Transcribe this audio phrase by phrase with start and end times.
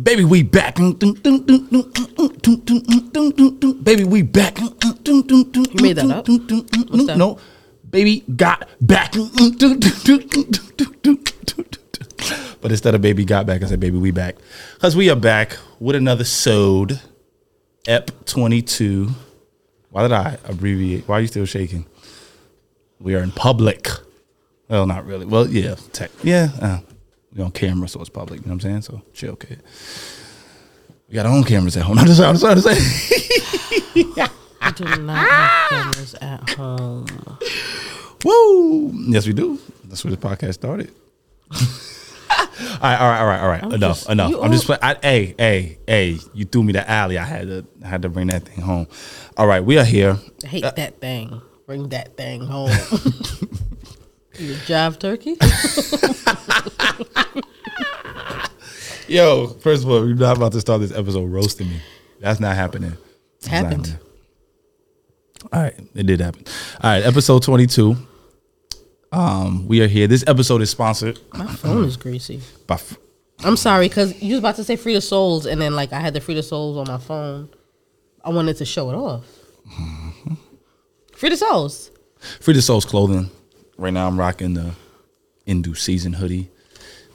[0.00, 0.76] Baby, we back.
[0.76, 0.94] Baby,
[4.04, 4.58] we back.
[4.58, 4.70] You
[5.82, 6.28] made that up?
[6.28, 7.16] What's that?
[7.18, 7.38] No.
[7.90, 9.12] Baby got back.
[12.62, 14.36] But instead of baby got back, I said baby we back.
[14.74, 17.00] Because we are back with another sode.
[17.86, 19.10] Ep 22.
[19.90, 21.06] Why did I abbreviate?
[21.06, 21.84] Why are you still shaking?
[22.98, 23.88] We are in public.
[24.68, 25.26] Well, not really.
[25.26, 26.10] Well, yeah, tech.
[26.22, 26.78] Yeah, uh,
[27.34, 28.40] we on camera, so it's public.
[28.40, 28.82] You know what I'm saying?
[28.82, 29.62] So chill, kid.
[31.08, 31.98] We got our own cameras at home.
[32.00, 32.74] I'm just I'm trying to say.
[34.60, 37.06] I do not have cameras at home.
[38.24, 38.92] Woo!
[39.08, 39.58] Yes, we do.
[39.84, 40.90] That's where the podcast started.
[41.50, 41.58] all
[42.80, 43.62] right, all right, all right, all right.
[43.64, 44.34] I'm enough, just- enough.
[44.40, 44.80] I'm just playing.
[45.02, 46.18] Hey, hey, hey!
[46.32, 47.18] You threw me the alley.
[47.18, 48.86] I had to, I had to bring that thing home.
[49.36, 50.16] All right, we are here.
[50.44, 51.42] I hate uh, that thing.
[51.66, 52.70] Bring that thing home.
[54.38, 55.36] You jive turkey?
[59.08, 61.80] Yo, first of all, you're not about to start this episode roasting me.
[62.20, 62.96] That's not happening.
[63.36, 63.86] It's happened.
[63.88, 64.06] happening.
[65.52, 66.44] All right, it did happen.
[66.82, 67.96] All right, episode 22.
[69.10, 70.06] Um, we are here.
[70.06, 72.40] This episode is sponsored My phone is greasy.
[72.66, 72.76] by.
[72.76, 72.96] F-
[73.44, 76.00] I'm sorry, because you was about to say Free the Souls, and then like I
[76.00, 77.48] had the Free the Souls on my phone.
[78.24, 79.24] I wanted to show it off.
[81.16, 81.90] Free the Souls.
[82.40, 83.30] Free the Souls clothing.
[83.78, 84.72] Right now, I'm rocking the
[85.46, 86.50] Indu season hoodie.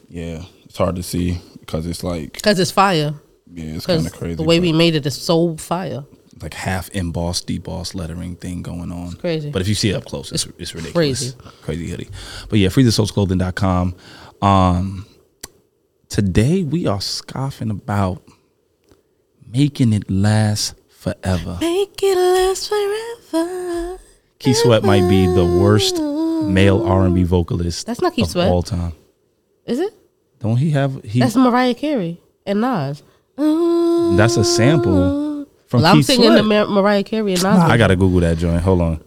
[0.10, 3.14] Yeah, it's hard to see because it's like Because it's fire.
[3.54, 4.36] yeah, it's kind of crazy.
[4.36, 6.06] the way we made it is so fire.
[6.42, 9.08] like half embossed, debossed lettering thing going on.
[9.08, 9.50] It's crazy.
[9.52, 10.94] But if you see it up close, it's, it's, ridiculous.
[10.94, 11.36] crazy.
[11.64, 12.10] Crazy hoodie.
[12.50, 13.96] But yeah, freethesoulsclothing.com.
[14.42, 15.06] Um,
[16.10, 18.22] today we are scoffing about
[19.52, 21.58] making it last forever.
[21.60, 23.98] Make it last forever.
[24.40, 25.96] Keith Sweat might be the worst
[26.44, 28.50] male R&B vocalist That's not Keith of Sweat.
[28.50, 28.94] all time.
[29.66, 29.94] Is it?
[30.40, 33.04] Don't he have he That's Mariah Carey and Nas.
[34.18, 35.48] that's a sample oh.
[35.68, 36.38] from Well, I'm singing Sweat.
[36.38, 37.60] the Mar- Mariah Carey and Nas.
[37.60, 38.62] I gotta Google that joint.
[38.62, 39.04] Hold on.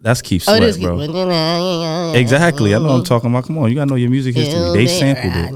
[0.00, 0.78] That's Keith Oh, Sweat, is.
[0.78, 1.00] bro.
[2.14, 2.72] Exactly.
[2.72, 3.06] I know what I'm mm.
[3.06, 3.46] talking about.
[3.46, 4.60] Come on, you gotta know your music history.
[4.72, 5.50] They sampled it.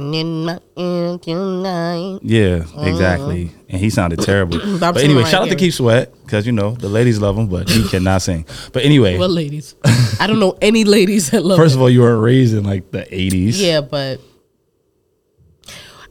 [2.25, 2.87] Yeah, mm-hmm.
[2.89, 3.53] exactly.
[3.69, 4.59] And he sounded terrible.
[4.79, 5.55] But anyway, shout out to.
[5.57, 8.45] Keith Sweat because you know the ladies love him, but he cannot sing.
[8.73, 9.77] But anyway, Well, ladies,
[10.19, 11.57] I don't know any ladies that love.
[11.57, 13.53] first of all, you weren't raised in like the 80s.
[13.61, 14.21] yeah, but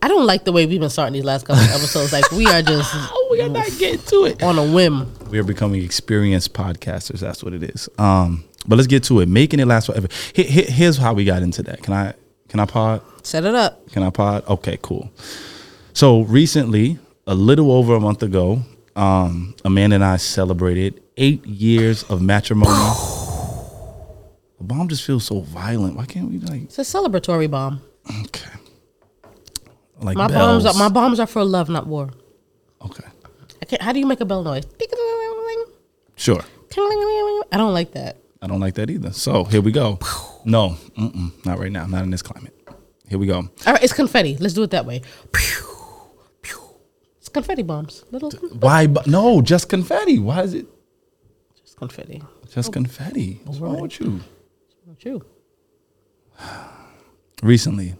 [0.02, 2.14] I don't like the way we've been starting these last couple of episodes.
[2.14, 4.41] Like we are just Oh, we gotta not getting to it.
[4.41, 5.12] on a whim.
[5.31, 7.19] We are becoming experienced podcasters.
[7.22, 7.88] That's what it is.
[7.97, 9.30] Um, but let's get to it.
[9.30, 10.08] Making it last forever.
[10.34, 11.81] Here- here- here's how we got into that.
[11.81, 12.14] Can I?
[12.50, 13.02] Can I pod?
[13.24, 13.90] Set it up.
[13.91, 14.44] Can I pod?
[14.46, 15.09] Okay, cool.
[15.94, 18.62] So recently, a little over a month ago,
[18.97, 22.72] um, Amanda and I celebrated eight years of matrimony.
[24.58, 25.96] the bomb just feels so violent.
[25.96, 26.64] Why can't we like?
[26.64, 27.81] It's a celebratory bomb.
[28.25, 28.50] Okay.
[30.02, 30.64] Like My bells.
[30.64, 32.09] bombs are my bombs are for love, not war.
[32.84, 33.06] Okay.
[33.62, 34.66] I can't, how do you make a bell noise?
[36.22, 36.42] Sure.
[37.52, 38.18] I don't like that.
[38.44, 39.12] I don't like that either.
[39.12, 39.98] So here we go.
[40.46, 41.88] No, mm-mm, not right now.
[41.88, 42.54] Not in this climate.
[43.09, 43.38] Here we go.
[43.38, 44.38] All right, it's confetti.
[44.40, 45.02] Let's do it that way.
[47.18, 48.04] It's confetti bombs.
[48.12, 48.86] Little Why?
[48.88, 50.20] bu- No, just confetti.
[50.20, 50.68] Why is it
[51.59, 52.22] Just confetti.
[52.53, 53.42] just confetti?
[53.46, 54.20] What's wrong with you?
[54.88, 55.26] Not you.
[57.44, 57.96] recently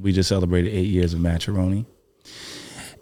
[0.00, 1.84] we just celebrated eight years of matrimony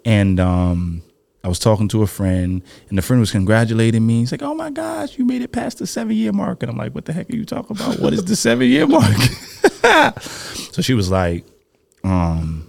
[0.05, 1.01] and um
[1.45, 4.19] i was talking to a friend and the friend was congratulating me.
[4.19, 6.61] He's like oh my gosh you made it past the seven year mark.
[6.63, 7.99] And i'm like what the heck are you talking about?
[7.99, 9.15] What is the seven year mark?
[10.75, 11.45] So she was like
[12.03, 12.67] um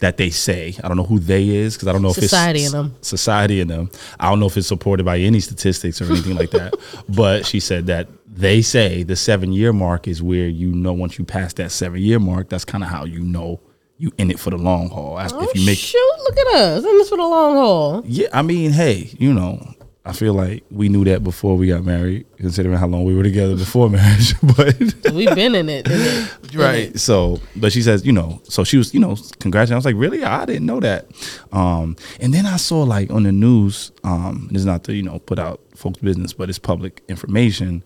[0.00, 0.74] that they say.
[0.82, 2.94] I don't know who they is because i don't know if Society in them.
[3.00, 3.90] society in them.
[4.18, 6.74] I don't know if it's supported by any statistics or anything like that.
[7.08, 11.18] But she said that they say the seven year mark is where you know once
[11.18, 13.60] you pass that seven year mark that's kind of how you know
[13.98, 16.54] you in it for the long haul That's Oh, if you make shoot, look at
[16.54, 16.84] us.
[16.84, 18.02] In this for the long haul.
[18.06, 19.72] yeah i mean hey you know
[20.04, 23.22] i feel like we knew that before we got married considering how long we were
[23.22, 24.76] together before marriage but
[25.14, 25.86] We've been in it.
[25.86, 26.98] in it, in right it.
[27.00, 29.94] so but she says you know so she was you know congratulating i was like
[29.96, 31.06] really i didn't know that
[31.52, 35.02] um and then i saw like on the news um this is not to you
[35.02, 37.82] know put out folks business but it's public information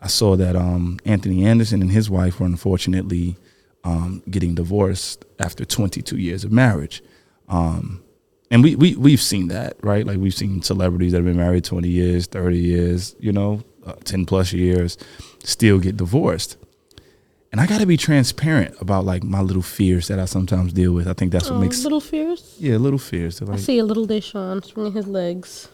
[0.00, 3.36] i saw that um anthony anderson and his wife were unfortunately
[3.84, 7.02] um getting divorced after 22 years of marriage
[7.48, 8.02] um
[8.50, 11.64] and we, we we've seen that right like we've seen celebrities that have been married
[11.64, 14.96] 20 years 30 years you know uh, 10 plus years
[15.42, 16.56] still get divorced
[17.50, 20.94] and I got to be transparent about like my little fears that I sometimes deal
[20.94, 21.06] with.
[21.06, 22.56] I think that's what Oh, makes little fears.
[22.58, 23.40] yeah little fears.
[23.40, 25.68] They're I see a little Deshaun swinging his legs,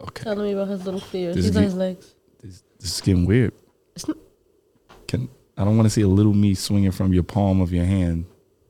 [0.00, 1.36] okay, telling me about his little fears.
[1.36, 2.14] This He's is on his legs.
[2.42, 3.52] this, this is getting weird.
[3.94, 4.16] It's not,
[5.06, 5.28] Can
[5.60, 8.24] I don't want to see a little me swinging from your palm of your hand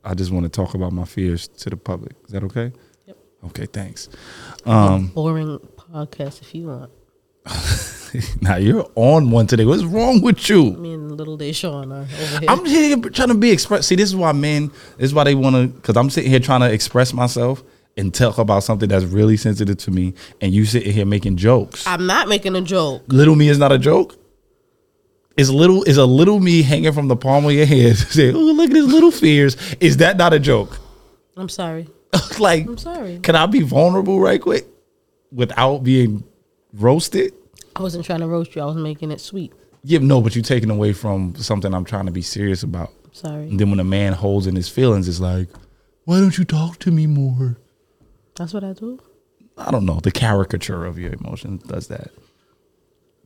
[0.05, 2.13] I just want to talk about my fears to the public.
[2.25, 2.73] Is that okay?
[3.07, 3.17] Yep.
[3.47, 4.09] Okay, thanks.
[4.65, 6.91] Um, boring podcast if you want.
[8.43, 9.65] now you're on one today.
[9.65, 10.73] What's wrong with you?
[10.73, 12.49] Me and little Deshaun are over here.
[12.49, 13.87] I'm here trying to be express.
[13.87, 14.69] See, this is why men.
[14.97, 15.67] This is why they want to.
[15.69, 17.63] Because I'm sitting here trying to express myself
[17.97, 21.87] and talk about something that's really sensitive to me, and you sitting here making jokes.
[21.87, 23.03] I'm not making a joke.
[23.09, 24.17] little me is not a joke.
[25.37, 28.41] Is little is a little me hanging from the palm of your hand saying, "Oh,
[28.41, 30.79] look at his little fears." Is that not a joke?
[31.37, 31.89] I'm sorry.
[32.39, 33.21] like, I'm sorry.
[33.21, 34.67] can I be vulnerable right quick
[35.33, 36.25] without being
[36.73, 37.33] roasted?
[37.77, 38.63] I wasn't trying to roast you.
[38.63, 39.53] I was making it sweet.
[39.85, 42.93] Yeah, no, but you're taking away from something I'm trying to be serious about.
[43.05, 43.49] I'm sorry.
[43.49, 45.49] And then when a man holds in his feelings, it's like,
[46.05, 47.57] why don't you talk to me more?
[48.35, 49.01] That's what I do.
[49.57, 50.01] I don't know.
[50.01, 52.11] The caricature of your emotions does that.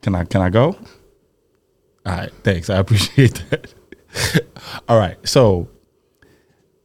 [0.03, 0.77] Can I can I go?
[2.07, 2.69] All right, thanks.
[2.71, 3.73] I appreciate that.
[4.89, 5.17] All right.
[5.27, 5.69] So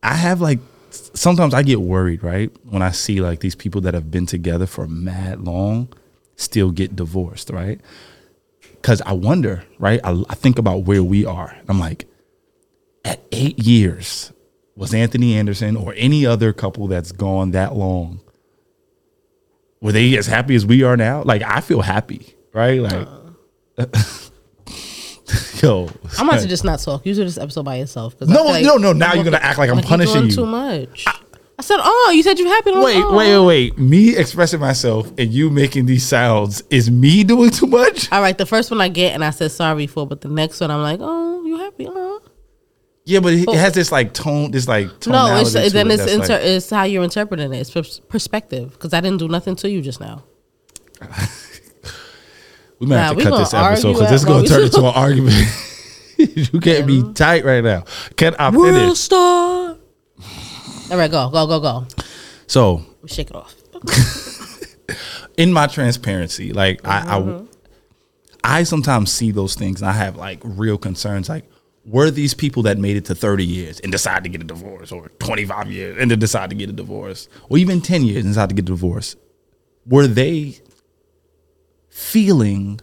[0.01, 0.59] I have like
[0.91, 2.51] sometimes I get worried, right?
[2.63, 5.89] When I see like these people that have been together for mad long
[6.35, 7.81] still get divorced, right?
[8.81, 9.99] Cuz I wonder, right?
[10.03, 11.55] I, I think about where we are.
[11.67, 12.07] I'm like
[13.03, 14.31] at 8 years
[14.75, 18.21] was Anthony Anderson or any other couple that's gone that long
[19.81, 21.23] were they as happy as we are now?
[21.23, 22.81] Like I feel happy, right?
[22.81, 23.07] Like
[23.77, 23.85] uh.
[25.61, 27.05] yo, I'm about to just not talk.
[27.05, 28.15] You do this episode by yourself.
[28.21, 30.31] I No, like no, no, now you're gonna act like I'm you're punishing you.
[30.31, 31.05] Too much.
[31.07, 32.71] I, said, oh, you said you're happy.
[32.71, 33.77] wait, wait, wait, wait.
[33.77, 38.09] Me expressing myself and you making these sounds is me doing too much?
[38.13, 40.61] All right, the first one I get and I said sorry for, but the next
[40.61, 41.85] one I'm like, oh, you happy?
[41.89, 42.21] Oh.
[43.03, 46.11] Yeah, but it, it has this like tone, this like No, it's then it it's
[46.11, 47.57] inter- like- it's how you're interpreting it.
[47.75, 50.23] It's perspective because I didn't do nothing to you just now.
[52.79, 54.85] we might Nah, have to cut this episode because this is gonna turn into an
[54.95, 55.35] argument.
[56.17, 57.83] you can't be tight right now.
[58.17, 58.57] Can I finish?
[58.61, 58.99] World finish?
[58.99, 59.77] star.
[60.91, 61.85] All right, go, go, go, go.
[62.47, 63.55] So we Shake it off.
[65.37, 67.45] in my transparency, like Mm-hmm.
[68.43, 71.29] I, I, I sometimes see those things and I have like real concerns.
[71.29, 71.49] Like,
[71.85, 74.91] were these people that made it to 30 years and decide to get a divorce,
[74.91, 78.33] or 25 years and then decide to get a divorce, or even 10 years and
[78.33, 79.15] decide to get a divorce,
[79.85, 80.57] were they
[81.89, 82.79] feeling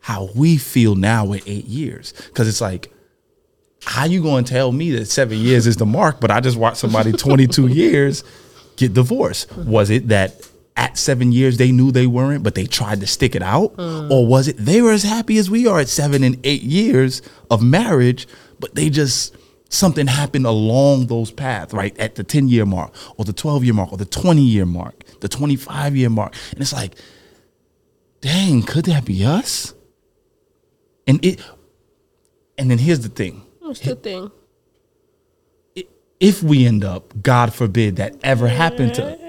[0.00, 2.12] how we feel now at eight years?
[2.12, 2.92] Because it's like,
[3.86, 6.56] how you going to tell me that seven years is the mark, but I just
[6.56, 8.24] watched somebody 22 years
[8.76, 9.54] get divorced?
[9.56, 13.34] Was it that at seven years they knew they weren't, but they tried to stick
[13.34, 13.74] it out?
[13.76, 14.10] Hmm.
[14.10, 17.22] Or was it they were as happy as we are at seven and eight years
[17.50, 18.26] of marriage,
[18.58, 19.36] but they just
[19.68, 21.98] something happened along those paths, right?
[21.98, 25.04] At the 10 year mark, or the 12 year mark, or the 20 year mark,
[25.20, 26.34] the 25 year mark.
[26.52, 26.94] And it's like,
[28.24, 29.74] dang, could that be us?
[31.06, 31.38] And it
[32.56, 34.30] and then here's the thing What's the thing?
[36.20, 39.22] if we end up, God forbid, that ever happened to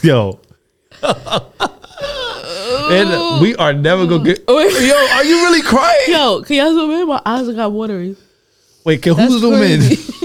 [0.02, 0.38] yo.
[2.90, 4.44] and we are never gonna get.
[4.46, 5.96] Yo, are you really crying?
[6.08, 7.08] Yo, can y'all zoom in?
[7.08, 8.16] My eyes got watery.
[8.84, 9.80] Wait, can who That's zoom in?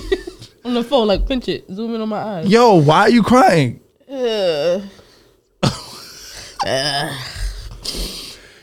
[0.63, 0.77] crazy.
[0.77, 2.47] on the phone, like pinch it, zoom in on my eyes.
[2.47, 3.79] Yo, why are you crying?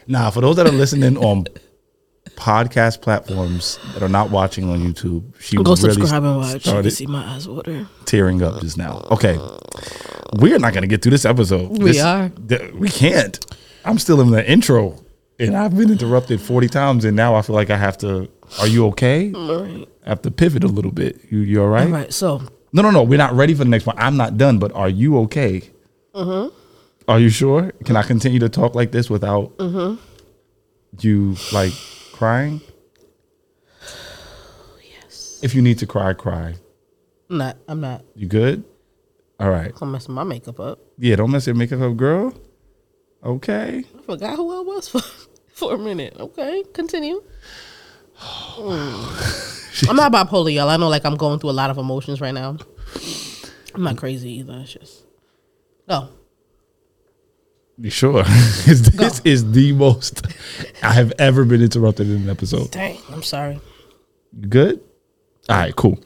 [0.06, 1.44] Nah, for those that are listening on
[2.35, 6.66] podcast platforms that are not watching on YouTube, she Go really subscribe and watch.
[6.66, 7.87] You can see my eyes water.
[8.07, 9.07] tearing up just now.
[9.12, 9.38] Okay,
[10.38, 11.78] we're not gonna get through this episode.
[11.78, 12.30] We This- are.
[12.49, 13.38] th- we can't.
[13.85, 14.97] I'm still in the intro,
[15.38, 18.28] and I've been interrupted 40 times, and now I feel like I have to.
[18.59, 19.30] Are you okay?
[19.30, 19.87] Right.
[20.04, 21.21] I have to pivot a little bit.
[21.30, 21.87] You you all right?
[21.87, 22.12] All right.
[22.12, 22.42] So
[22.73, 23.02] No, no, no.
[23.02, 23.97] We're not ready for the next one.
[23.99, 25.62] I'm not done, but are you okay?
[26.14, 26.54] Mm-hmm.
[27.09, 27.73] Are you sure?
[27.85, 29.97] Can I continue to talk like this without Mm-hmm.
[31.00, 31.73] you like
[32.12, 32.61] crying?
[34.83, 36.54] yes, If you need to cry, cry.
[37.28, 37.57] I'm not.
[37.69, 38.04] I'm not.
[38.14, 38.64] You good?
[39.38, 39.73] All right.
[39.80, 40.80] I'm messing my makeup up.
[40.99, 42.35] Yeah, don't mess your makeup up, girl.
[43.25, 43.85] Okay.
[43.99, 45.00] I forgot who I was for
[45.49, 46.16] for a minute.
[46.19, 47.23] Okay, continue.
[49.88, 50.68] I'm not bipolar, y'all.
[50.68, 52.58] I know, like I'm going through a lot of emotions right now.
[53.74, 54.60] I'm not crazy either.
[54.60, 55.04] It's just
[55.88, 56.08] go.
[57.78, 58.22] You sure?
[58.24, 60.26] this is the most
[60.82, 62.70] I have ever been interrupted in an episode.
[62.70, 63.58] Dang, I'm sorry.
[64.48, 64.80] Good?
[65.48, 65.98] All right, cool.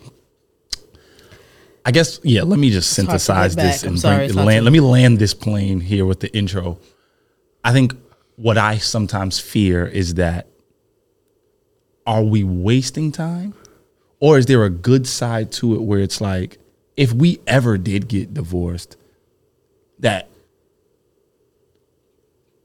[1.84, 2.42] I guess yeah.
[2.42, 4.64] Let me just synthesize this and sorry, bring, land.
[4.64, 6.78] Let me land this plane here with the intro.
[7.64, 7.94] I think
[8.36, 10.48] what I sometimes fear is that
[12.06, 13.54] are we wasting time,
[14.20, 16.58] or is there a good side to it where it's like
[16.96, 18.96] if we ever did get divorced,
[19.98, 20.28] that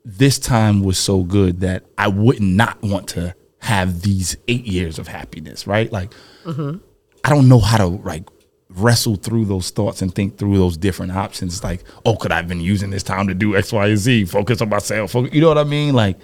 [0.06, 5.00] this time was so good that I would not want to have these eight years
[5.00, 5.92] of happiness, right?
[5.92, 6.78] Like, mm-hmm.
[7.24, 8.28] I don't know how to like
[8.70, 11.64] wrestle through those thoughts and think through those different options.
[11.64, 14.26] Like, oh, could I have been using this time to do X, Y, and Z?
[14.26, 15.14] Focus on myself.
[15.14, 15.94] You know what I mean?
[15.94, 16.18] Like,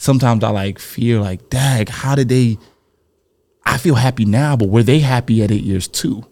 [0.00, 2.58] sometimes I like fear, like, dag, how did they?
[3.64, 6.24] I feel happy now, but were they happy at eight years too?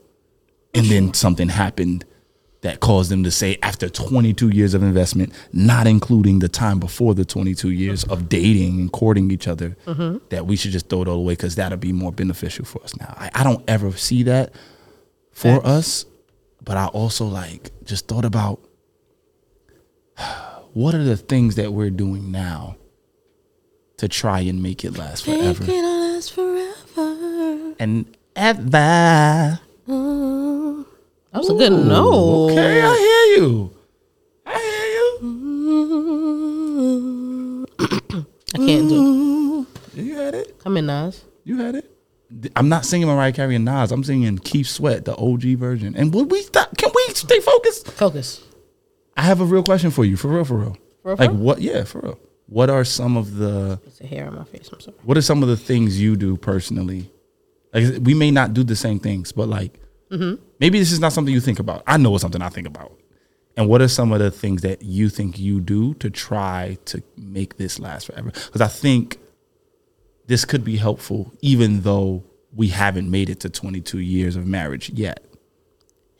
[0.75, 2.05] And then something happened
[2.63, 7.15] that caused them to say, after 22 years of investment, not including the time before
[7.15, 10.19] the 22 years of dating and courting each other, mm-hmm.
[10.31, 12.97] that we should just throw it all away because that'll be more beneficial for us
[12.97, 13.15] now.
[13.17, 14.55] I, I don't ever see that
[15.31, 15.67] for Facts.
[15.67, 16.07] us,
[16.65, 18.61] but I also like just thought about
[20.73, 22.77] what are the things that we're doing now
[23.99, 27.75] to try and make it last forever Make it last forever.
[27.79, 29.61] and ever.
[31.31, 32.49] That was a good no.
[32.51, 33.71] Okay, I hear you.
[34.47, 35.09] I hear you.
[38.55, 40.03] I can't do it.
[40.05, 40.49] You had it.
[40.49, 40.59] it.
[40.61, 41.25] Come in, Nas.
[41.45, 41.91] You had it.
[42.57, 43.91] I'm not singing Mariah Carey and Nas.
[43.91, 45.95] I'm singing Keith Sweat, the OG version.
[45.97, 46.77] And would we stop?
[46.77, 47.91] Can we stay focused?
[47.91, 48.45] Focus.
[49.17, 50.77] I have a real question for you, for real, for real.
[51.03, 51.45] For real, like for real?
[51.45, 51.61] what?
[51.61, 52.19] Yeah, for real.
[52.49, 54.71] What are some of the It's a hair on my face.
[54.73, 54.97] I'm sorry.
[55.05, 57.11] What are some of the things you do personally?
[57.73, 59.79] Like we may not do the same things, but like
[60.11, 60.43] mm-hmm.
[60.59, 61.83] maybe this is not something you think about.
[61.87, 62.99] I know it's something I think about.
[63.57, 67.03] And what are some of the things that you think you do to try to
[67.17, 68.31] make this last forever?
[68.31, 69.19] Because I think
[70.29, 72.23] this could be helpful, even though
[72.55, 75.25] we haven't made it to 22 years of marriage yet.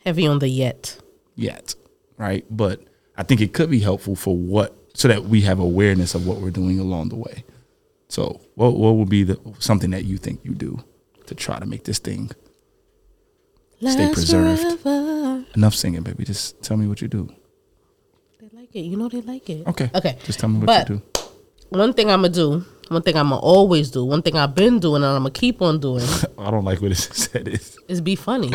[0.05, 0.99] Heavy on the yet.
[1.37, 1.77] Yet,
[2.17, 2.45] right?
[2.51, 2.83] But
[3.17, 6.39] I think it could be helpful for what, so that we have awareness of what
[6.43, 7.45] we're doing along the way.
[8.09, 10.83] So, what what would be the something that you think you do
[11.27, 12.31] to try to make this thing
[13.81, 14.81] Stay preserved.
[14.81, 15.45] forever.
[15.55, 16.25] enough singing, baby?
[16.25, 17.29] Just tell me what you do.
[18.41, 18.81] They like it.
[18.81, 19.67] You know they like it.
[19.69, 19.91] Okay.
[19.95, 20.19] Okay.
[20.25, 21.03] Just tell me what But you do.
[21.69, 22.65] one thing I'm gonna do.
[22.89, 24.05] One thing I'm gonna always do.
[24.05, 26.03] One thing I've been doing and I'm gonna keep on doing
[26.39, 27.79] I don't like what it said is.
[27.87, 28.51] is be funny.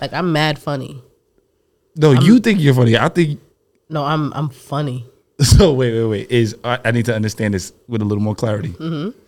[0.00, 1.02] Like I'm mad funny.
[1.94, 2.96] No, you think you're funny.
[2.96, 3.38] I think
[3.88, 5.06] No, I'm I'm funny.
[5.40, 5.72] so.
[5.72, 6.30] Wait, wait, wait.
[6.30, 8.70] Is I, I need to understand this with a little more clarity.
[8.70, 9.18] Mm-hmm.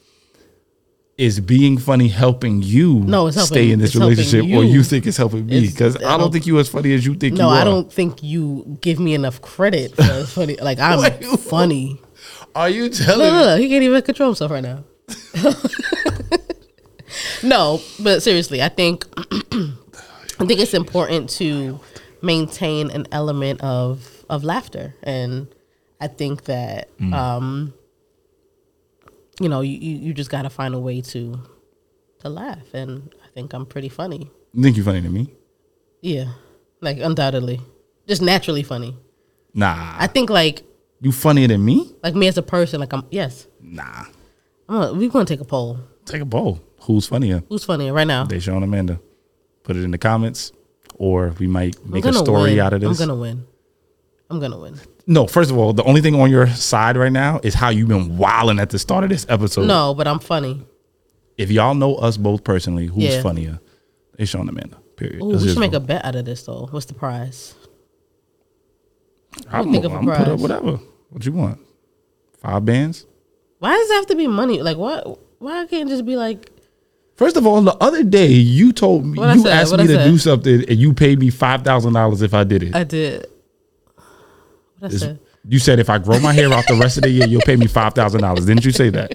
[1.18, 4.74] Is being funny helping you No, it's helping- stay in this relationship, or you.
[4.74, 5.66] you think it's helping me?
[5.66, 7.36] Because I don't think you as funny as you think.
[7.36, 10.56] No, you I don't think you give me enough credit for funny.
[10.62, 12.00] Like I'm Wait, funny.
[12.54, 14.84] Are you telling No, no, look, he can't even control himself right now.
[17.42, 21.80] no, but seriously, I think I think it's important to
[22.22, 25.48] maintain an element of of laughter, and
[26.00, 27.74] I think that um,
[29.40, 31.40] you know you you just got to find a way to
[32.20, 34.30] to laugh, and I think I'm pretty funny.
[34.52, 35.32] You think you're funny to me?
[36.00, 36.32] Yeah,
[36.80, 37.60] like undoubtedly,
[38.06, 38.96] just naturally funny.
[39.54, 39.96] Nah.
[39.98, 40.62] I think like
[41.00, 41.92] you funnier than me?
[42.02, 43.46] like me as a person, like I'm yes.
[43.60, 44.04] Nah.
[44.68, 45.78] I'm gonna, we're gonna take a poll.
[46.04, 46.60] Take a poll.
[46.82, 47.42] Who's funnier?
[47.48, 48.24] Who's funnier right now?
[48.24, 49.00] Deshaun and Amanda.
[49.64, 50.52] Put it in the comments,
[50.94, 52.60] or we might make a story win.
[52.60, 52.88] out of this.
[52.88, 53.46] I'm gonna win.
[54.30, 54.78] I'm gonna win.
[55.10, 57.88] No, first of all, the only thing on your side right now is how you've
[57.88, 59.66] been wilding at the start of this episode.
[59.66, 60.62] No, but I'm funny.
[61.38, 63.22] If y'all know us both personally, who's Yeah.
[63.22, 63.58] funnier?
[64.18, 64.76] It's Sean Amanda.
[64.96, 65.22] Period.
[65.22, 66.68] Ooh, That's we just should make a bet out of this though.
[66.70, 67.54] What's the prize?
[69.50, 70.40] I'm, think of a I'm put up prize.
[70.40, 70.80] whatever.
[71.10, 71.58] What you want?
[72.42, 73.06] Five bands?
[73.60, 74.60] Why does it have to be money?
[74.60, 75.18] Like what?
[75.38, 76.50] Why can't it just be like?
[77.14, 79.52] First of all, the other day you told me What I you said?
[79.52, 80.04] asked What me I to said?
[80.10, 82.74] do something and you paid me five thousand dollars if I did it.
[82.74, 83.26] I did.
[84.78, 85.18] What I It's- said?
[85.48, 87.56] you said if I grow my hair out the rest of the year, you'll pay
[87.56, 88.46] me five thousand dollars.
[88.46, 89.14] Didn't you say that?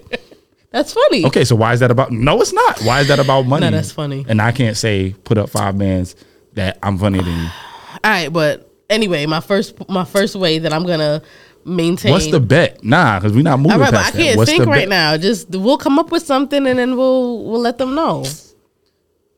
[0.72, 1.26] That's funny.
[1.26, 2.12] Okay, so why is that about?
[2.12, 2.80] No, it's not.
[2.82, 3.68] Why is that about money?
[3.68, 4.26] No, that's funny.
[4.28, 6.16] And I can't say put up five bands
[6.54, 7.46] that I'm funnier than you.
[8.04, 11.22] All right, but anyway, my first my first way that I'm gonna
[11.64, 12.12] maintain.
[12.12, 12.84] What's the bet?
[12.84, 14.90] Nah, because we're not moving All right, but I can't What's think right bet?
[14.90, 15.18] now.
[15.18, 18.26] Just we'll come up with something and then we'll we'll let them know.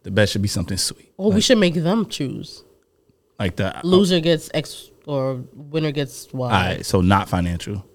[0.04, 2.64] The bet should be something sweet, Or we should make them choose.
[3.40, 3.76] like the.
[3.84, 6.46] Loser gets X or winner gets Y.
[6.46, 7.86] All right, so not financial.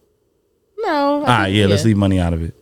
[0.79, 0.89] No.
[0.89, 2.55] I All right, yeah, let's leave money out of it.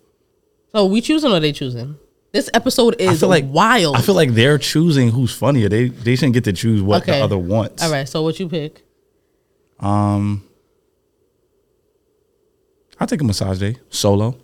[0.72, 1.96] So we choosing or they choosing?
[2.32, 3.96] This episode I is feel like wild.
[3.96, 5.68] I feel like they're choosing who's funnier.
[5.68, 7.18] They they shouldn't get to choose what Okay.
[7.18, 7.82] the other wants.
[7.82, 8.84] All right, so what you pick?
[9.80, 10.44] Um,
[13.00, 14.36] I'll take a massage day solo.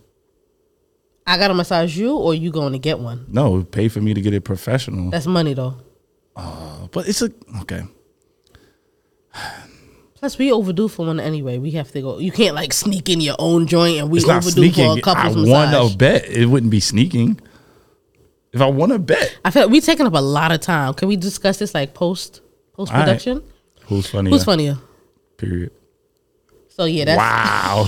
[1.27, 3.25] I gotta massage you, or you going to get one?
[3.27, 5.09] No, pay for me to get it professional.
[5.11, 5.77] That's money though.
[6.35, 7.31] Oh, but it's a
[7.61, 7.83] okay.
[10.25, 11.59] Plus, we overdue for one anyway.
[11.59, 12.17] We have to go.
[12.17, 14.83] You can't like sneak in your own joint, and we It's overdue sneaking.
[15.03, 15.93] for a I couple's won massage.
[15.93, 16.25] a bet.
[16.27, 17.39] It wouldn't be sneaking.
[18.51, 20.95] If I want a bet, I feel like we taking up a lot of time.
[20.95, 22.41] Can we discuss this like post
[22.73, 23.43] post production?
[23.83, 24.31] who's funnier?
[24.31, 24.79] Who's funnier?
[25.37, 25.69] Period.
[26.69, 27.85] So yeah, that's Wow.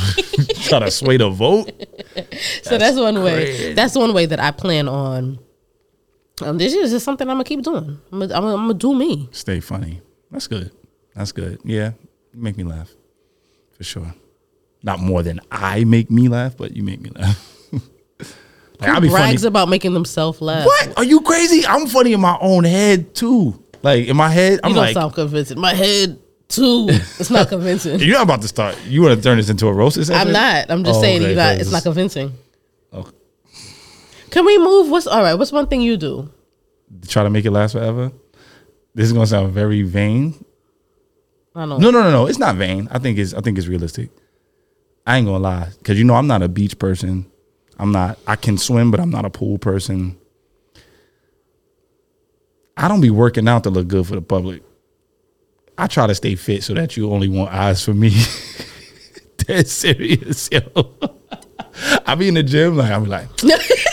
[0.68, 1.72] Trying to sway the vote?
[2.62, 3.74] so that's one way.
[3.74, 5.40] That's one way that I plan on.
[6.44, 8.00] Um, this is just something I'm gonna keep doing.
[8.12, 9.28] I'm gonna, I'm gonna, I'm gonna do me.
[9.32, 10.02] Stay funny.
[10.30, 10.72] That's good.
[11.16, 11.58] That's good.
[11.64, 11.94] Yeah.
[12.38, 12.92] You make me laugh.
[13.78, 14.14] For sure.
[14.84, 17.52] Not more than I make me laugh, but you make me laugh.
[18.80, 19.36] like, I'll be funny.
[19.48, 20.64] About making themselves laugh.
[20.64, 20.98] What?
[20.98, 21.66] Are you crazy?
[21.66, 23.60] I'm funny in my own head too.
[23.82, 25.60] Like in my head, I'm You don't like, sound convincing.
[25.60, 26.86] My head too.
[26.92, 28.00] It's not convincing.
[28.02, 28.78] you're not about to start.
[28.86, 29.98] You want to turn this into a roast?
[30.12, 30.70] I'm not.
[30.70, 31.60] I'm just Oh, saying okay, you got.
[31.60, 32.34] It's not convincing.
[32.94, 33.12] Okay.
[34.30, 34.92] Can we move?
[34.92, 35.34] What's all right?
[35.34, 36.30] What's one thing you do?
[37.08, 38.12] Try to make it last forever.
[38.94, 40.46] This is gonna sound very vain.
[41.66, 41.78] Know.
[41.78, 42.28] No, no, no, no.
[42.28, 42.88] It's not vain.
[42.92, 43.34] I think it's.
[43.34, 44.12] I think it's realistic.
[45.08, 47.26] I ain't gonna lie, because you know I'm not a beach person.
[47.80, 48.20] I'm not.
[48.28, 50.18] I can swim, but I'm not a pool person.
[52.76, 54.62] I don't be working out to look good for the public.
[55.78, 58.12] I try to stay fit so that you only want eyes for me.
[59.38, 60.62] Dead serious, yo.
[62.06, 63.28] I be in the gym like I'm like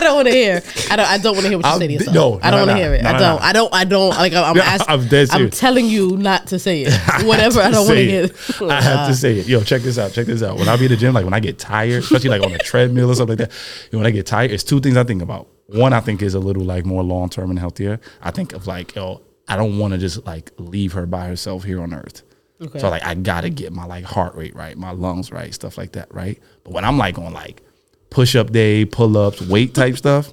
[0.00, 0.62] I don't want to hear.
[0.90, 1.06] I don't.
[1.06, 2.14] I don't want to hear what you I'm say to yourself.
[2.14, 3.04] no, I don't want to hear it.
[3.04, 3.42] I don't.
[3.42, 3.74] I don't.
[3.74, 4.10] I don't.
[4.10, 4.56] Like I'm.
[4.60, 6.92] Yeah, asking, I'm dead I'm telling you not to say it.
[7.26, 7.60] Whatever.
[7.60, 8.24] I don't want to hear.
[8.24, 8.62] it.
[8.62, 9.46] I have to say it.
[9.46, 10.12] Yo, check this out.
[10.12, 10.56] Check this out.
[10.56, 12.58] When I be in the gym, like when I get tired, especially like on a
[12.58, 15.04] treadmill or something like that, you know, when I get tired, it's two things I
[15.04, 15.48] think about.
[15.66, 18.00] One, I think is a little like more long term and healthier.
[18.22, 21.64] I think of like, yo, I don't want to just like leave her by herself
[21.64, 22.22] here on earth.
[22.60, 22.78] Okay.
[22.78, 25.92] So like I gotta get my like heart rate right, my lungs right, stuff like
[25.92, 26.38] that, right?
[26.64, 27.62] But when I'm like on like
[28.10, 30.32] push up day, pull ups, weight type stuff,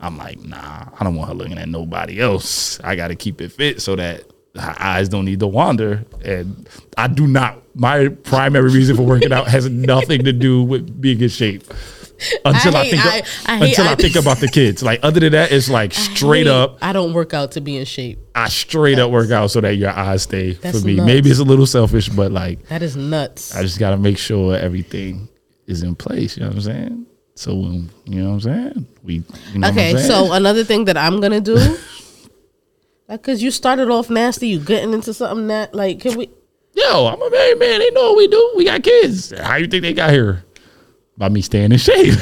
[0.00, 2.80] I'm like, nah, I don't want her looking at nobody else.
[2.80, 6.04] I gotta keep it fit so that her eyes don't need to wander.
[6.24, 11.00] And I do not my primary reason for working out has nothing to do with
[11.00, 11.62] being in shape.
[12.44, 14.82] Until I, hate- think I- I until I, I- think about the kids.
[14.82, 17.76] Like other than that, it's like straight Hey, up I don't work out to be
[17.76, 18.18] in shape.
[18.34, 20.96] I straight up work out so that your eyes stay for me.
[20.96, 21.06] nuts.
[21.06, 23.54] Maybe it's a little selfish, but like That is nuts.
[23.54, 25.28] I just got to make sure everything
[25.68, 26.36] is in place.
[26.36, 27.06] You know what I'm saying?
[27.36, 29.14] So when you know what I'm saying, we.
[29.52, 31.54] You know Okay, what I'm so another thing that I'm gonna do,
[33.08, 36.28] like, cause you started off nasty, you getting into something that, like, can we?
[36.74, 37.78] yo, I'm a married man.
[37.80, 38.52] They know what we do.
[38.56, 39.32] We got kids.
[39.38, 40.44] How you think they got here?
[41.16, 42.14] By me staying in shape.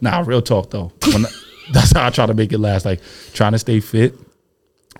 [0.00, 0.92] nah, real talk though.
[1.06, 1.24] When,
[1.72, 2.84] that's how I try to make it last.
[2.84, 3.00] Like
[3.32, 4.14] trying to stay fit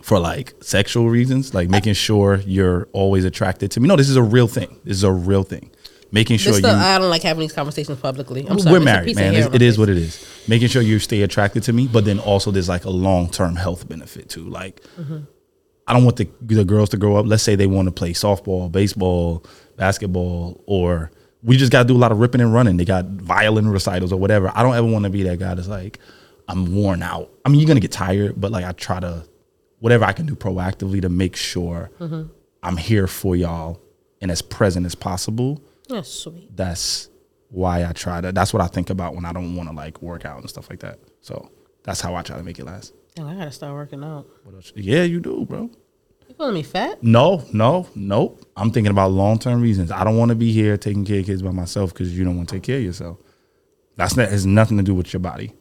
[0.07, 3.89] for like sexual reasons, like making sure you're always attracted to me.
[3.89, 4.79] No, this is a real thing.
[4.85, 5.69] This is a real thing.
[6.13, 6.65] Making sure you.
[6.65, 8.47] I don't like having these conversations publicly.
[8.49, 8.79] I'm sorry.
[8.79, 9.33] we're married, man.
[9.33, 10.25] hair It's, on my it is what it is.
[10.47, 13.57] Making sure you stay attracted to me, but then also there's like a long term
[13.57, 14.49] health benefit too.
[14.49, 15.25] Like, Mm-hmm.
[15.89, 17.27] I don't want the the girls to grow up.
[17.27, 19.45] Let's say they want to play softball, baseball,
[19.77, 21.11] basketball, or
[21.43, 22.77] we just got to do a lot of ripping and running.
[22.77, 24.53] They got violin recitals or whatever.
[24.55, 25.99] I don't ever want to be that guy that's like,
[26.49, 27.31] I'm worn out.
[27.45, 29.25] I mean, you're gonna get tired, but like I try to,
[29.81, 32.29] whatever I can do proactively to make sure Mm-hmm.
[32.63, 33.81] I'm here for y'all
[34.21, 36.57] and as present as possible Yeah, sweet.
[36.57, 37.09] that's
[37.51, 38.33] why I try to.
[38.33, 40.69] That's what I think about when I don't want to like work out and stuff
[40.69, 40.99] like that.
[41.21, 41.49] So
[41.85, 42.93] that's how I try to make it last.
[43.15, 44.27] Damn, I gotta start working out.
[44.45, 44.73] What else?
[44.75, 45.71] Yeah, you do, bro.
[46.29, 47.03] You calling me fat?
[47.05, 48.45] No, no, nope.
[48.57, 49.93] I'm thinking about long term reasons.
[49.93, 52.37] I don't want to be here taking care of kids by myself because you don't
[52.37, 53.19] want to take care of yourself.
[53.95, 55.53] That's not has nothing to do with your body.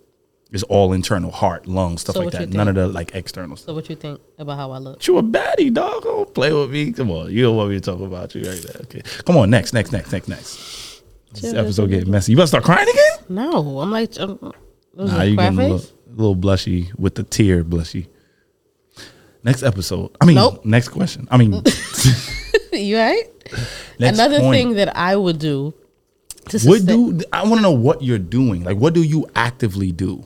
[0.56, 2.50] It's all internal, heart, lungs, stuff So like that.
[2.50, 3.66] None of the like external stuff.
[3.68, 5.06] So what you think about how I look?
[5.06, 6.04] You a baddie, dog.
[6.04, 6.94] Don't play with me.
[6.94, 8.82] Come on, you don't want me to talk about you right there.
[8.84, 9.50] Okay, come on.
[9.50, 11.04] Next, next, next, next, next.
[11.34, 12.32] This episode getting messy.
[12.32, 13.26] You about to start crying again?
[13.28, 14.40] No, I'm like, um,
[14.94, 15.94] was Nah, you getting a little, face?
[16.10, 18.08] little blushy with the tear blushy.
[19.44, 20.16] Next episode.
[20.22, 20.64] I mean, Nope.
[20.66, 21.28] next question.
[21.30, 21.62] I mean,
[22.72, 23.24] you right?
[24.00, 24.56] next Another point.
[24.56, 25.74] thing that I would do
[26.46, 28.64] What sustain- do I want to know what you're doing?
[28.64, 30.26] Like, what do you actively do?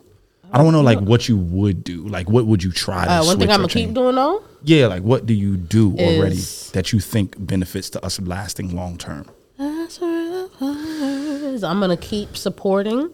[0.51, 2.07] I don't know like what you would do.
[2.07, 3.11] Like, what would you try to?
[3.11, 6.35] uh, one thing I'm gonna keep doing though Yeah, like what do you do already
[6.37, 9.25] Is- that you think benefits to us lasting long term?
[9.57, 11.69] That's where the fire.
[11.69, 13.11] I'm gonna keep supporting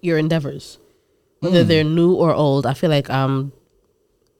[0.00, 0.78] your endeavors,
[1.40, 1.46] Hmm.
[1.46, 2.66] whether they're new or old.
[2.66, 3.52] I feel like I'm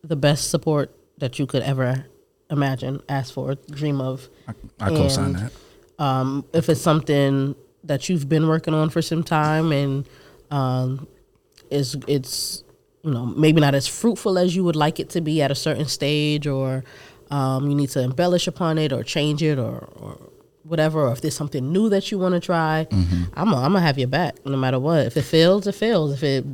[0.02, 2.04] the best support that you could ever
[2.50, 4.28] imagine, ask for, dream of.
[4.80, 5.52] I co-sign And- that.
[5.98, 7.54] Um, if it's something
[7.85, 10.04] that you've been working on for some time and
[10.50, 11.06] um,
[11.72, 12.62] is it's
[13.02, 15.54] you know maybe not as fruitful as you would like it to be at a
[15.54, 16.85] certain stage, or
[17.30, 20.18] um, you need to embellish upon it or change it or, or
[20.64, 23.80] whatever, or if there's something new that you want to try, I'm gonna, I'm gonna
[23.80, 25.06] have your back no matter what.
[25.06, 26.12] If it fails, it fails.
[26.12, 26.44] If it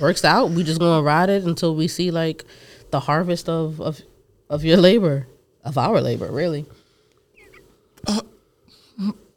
[0.00, 2.44] works out, we just gonna ride it until we see like
[2.90, 4.00] the harvest of of
[4.48, 5.26] of your labor,
[5.64, 6.66] of our labor, really.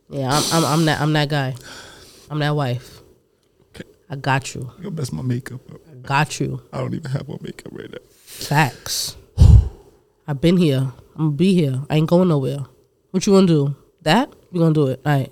[0.09, 1.55] Yeah, I'm, I'm I'm that I'm that guy.
[2.29, 2.94] I'm that wife.
[4.15, 4.71] I got you.
[4.82, 5.82] You mess my makeup up.
[5.91, 6.62] I got you.
[6.71, 7.97] I don't even have on makeup right now.
[8.13, 9.17] Facts.
[10.25, 10.93] I've been here.
[11.17, 11.82] I'm gonna be here.
[11.89, 12.60] I ain't going nowhere.
[13.12, 13.75] What you gonna do?
[14.04, 15.01] That we gonna do it.
[15.06, 15.30] All right.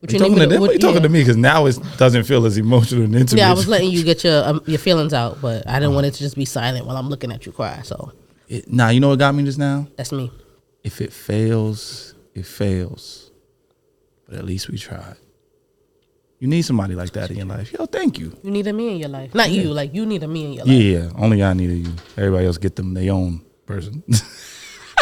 [0.00, 0.60] What You talking to me them?
[0.60, 1.02] What you talking yeah.
[1.02, 1.20] to me?
[1.20, 3.38] Because now it doesn't feel as emotional and intimate.
[3.38, 6.06] Yeah, I was letting you get your um, your feelings out, but I didn't want
[6.06, 7.80] it to just be silent while I'm looking at you cry.
[7.84, 8.10] So
[8.48, 9.86] It- nah, you know what got me just now?
[9.96, 10.32] that's me.
[10.82, 13.30] If it fails, it fails.
[14.26, 15.14] But at least we tried.
[16.44, 17.72] You need somebody like that in your life.
[17.72, 18.36] Yo, thank you.
[18.42, 19.72] You need a me in your life, not you.
[19.72, 20.74] Like you need a me in your life.
[20.74, 21.10] Yeah, yeah.
[21.16, 21.94] Only I needed you.
[22.18, 24.04] Everybody else get them their own person.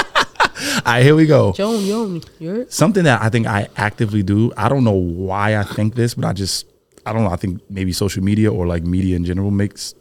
[0.06, 1.50] All right, here we go.
[1.50, 4.52] Joan, Joan, you're Something that I think I actively do.
[4.56, 6.64] I don't know why I think this, but I just
[7.04, 7.30] I don't know.
[7.30, 9.96] I think maybe social media or like media in general makes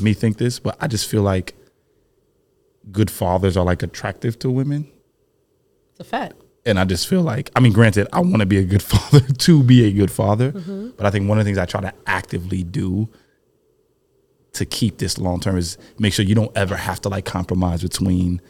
[0.00, 1.56] me think this, but I just feel like
[2.92, 4.88] good fathers are like attractive to women.
[5.90, 6.36] it's a fact.
[6.68, 9.20] And I just feel like I mean, granted, I want to be a good father
[9.20, 10.90] to be a good father, Mm-hmm.
[10.96, 13.08] but I think one of the things I try to actively do
[14.52, 17.82] to keep this long term is make sure you don't ever have to like compromise
[17.82, 18.40] between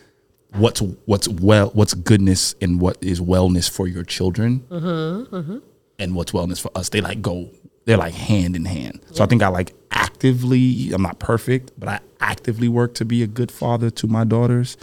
[0.55, 5.59] what's what's well what's goodness and what is wellness for your children Mm-hmm,
[5.99, 6.89] and what's wellness for us.
[6.91, 7.51] They like go
[7.85, 9.01] they're like hand in hand.
[9.13, 10.91] So I think I like actively.
[10.93, 14.77] I'm not perfect, but I actively work to be a good father to my daughters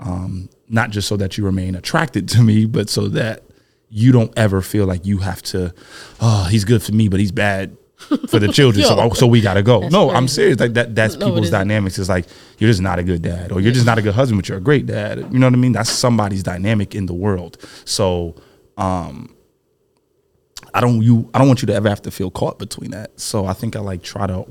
[0.00, 3.44] um, not just so that you remain attracted to me, but so that
[3.88, 5.72] you don't ever feel like you have to,
[6.20, 7.76] oh, he's good for me, but he's bad
[8.28, 8.84] for the children.
[8.86, 9.80] so, so we got to go.
[9.82, 10.58] That's No, I'm serious.
[10.58, 11.58] Like that, that's No, people's isn't.
[11.58, 11.98] dynamics.
[11.98, 12.26] It's like,
[12.58, 14.58] you're just not a good dad or you're just not a good husband, but you're
[14.58, 15.18] a great dad.
[15.30, 15.72] You know what I mean?
[15.72, 17.58] That's somebody's dynamic in the world.
[17.84, 18.34] So,
[18.78, 19.36] um,
[20.74, 23.20] I don't you I don't want you to ever have to feel caught between that.
[23.20, 24.46] So I think I like try to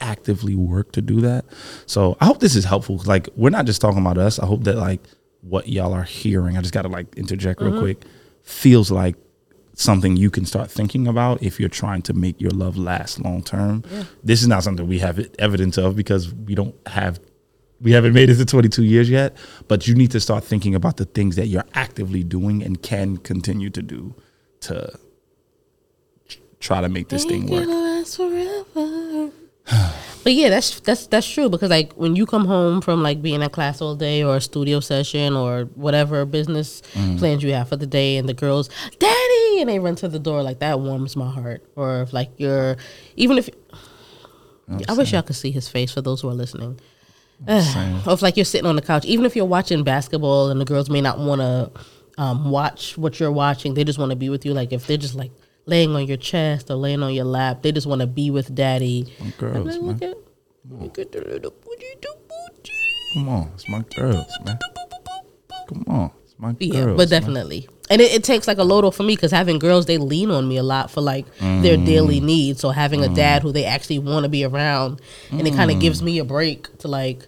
[0.00, 1.44] actively work to do that.
[1.86, 3.00] So I hope this is helpful.
[3.04, 4.38] Like we're not just talking about us.
[4.38, 5.02] I hope that like
[5.48, 6.56] what y'all are hearing.
[6.56, 8.04] I just got to like interject real quick.
[8.42, 9.16] Feels like
[9.74, 13.42] something you can start thinking about if you're trying to make your love last long
[13.42, 13.82] term.
[14.22, 17.20] This is not something we have evidence of because we don't have
[17.80, 19.36] we haven't made it to 22 years yet,
[19.68, 23.18] but you need to start thinking about the things that you're actively doing and can
[23.18, 24.14] continue to do
[24.60, 24.98] to
[26.58, 27.68] try to make this thing work.
[29.70, 30.20] Gonna last forever.
[30.24, 33.42] but yeah, that's that's that's true because like when you come home from like being
[33.42, 37.18] in class all day or a studio session or whatever business Mm.
[37.18, 40.18] plans you have for the day, and the girls, daddy, and they run to the
[40.18, 41.62] door like that warms my heart.
[41.76, 42.76] Or if like you're,
[43.16, 43.48] even if
[44.88, 46.80] I wish y'all could see his face for those who are listening.
[47.46, 48.00] saying.
[48.06, 50.64] or if like you're sitting on the couch, even if you're watching basketball and the
[50.64, 51.70] girls may not want to
[52.18, 54.54] um, watch what you're watching, they just want to be with you.
[54.54, 55.30] Like if they're just like
[55.66, 58.54] laying on your chest or laying on your lap, they just want to be with
[58.54, 59.12] daddy.
[59.38, 60.10] girls, And then man.
[60.10, 60.16] at,
[60.82, 62.72] look at the little booty, the booty.
[63.14, 64.58] Come on, it's my girls, man.
[65.68, 66.58] Come on, it's my girls.
[66.60, 67.08] Yeah, but man.
[67.08, 67.68] definitely.
[67.90, 70.30] And it, it takes like a load off for me because having girls, they lean
[70.30, 71.86] on me a lot for like their Mm.
[71.86, 72.60] daily needs.
[72.60, 75.00] So having a dad who they actually want to be around,
[75.30, 75.74] and it kind Mm.
[75.74, 77.26] of gives me a break to like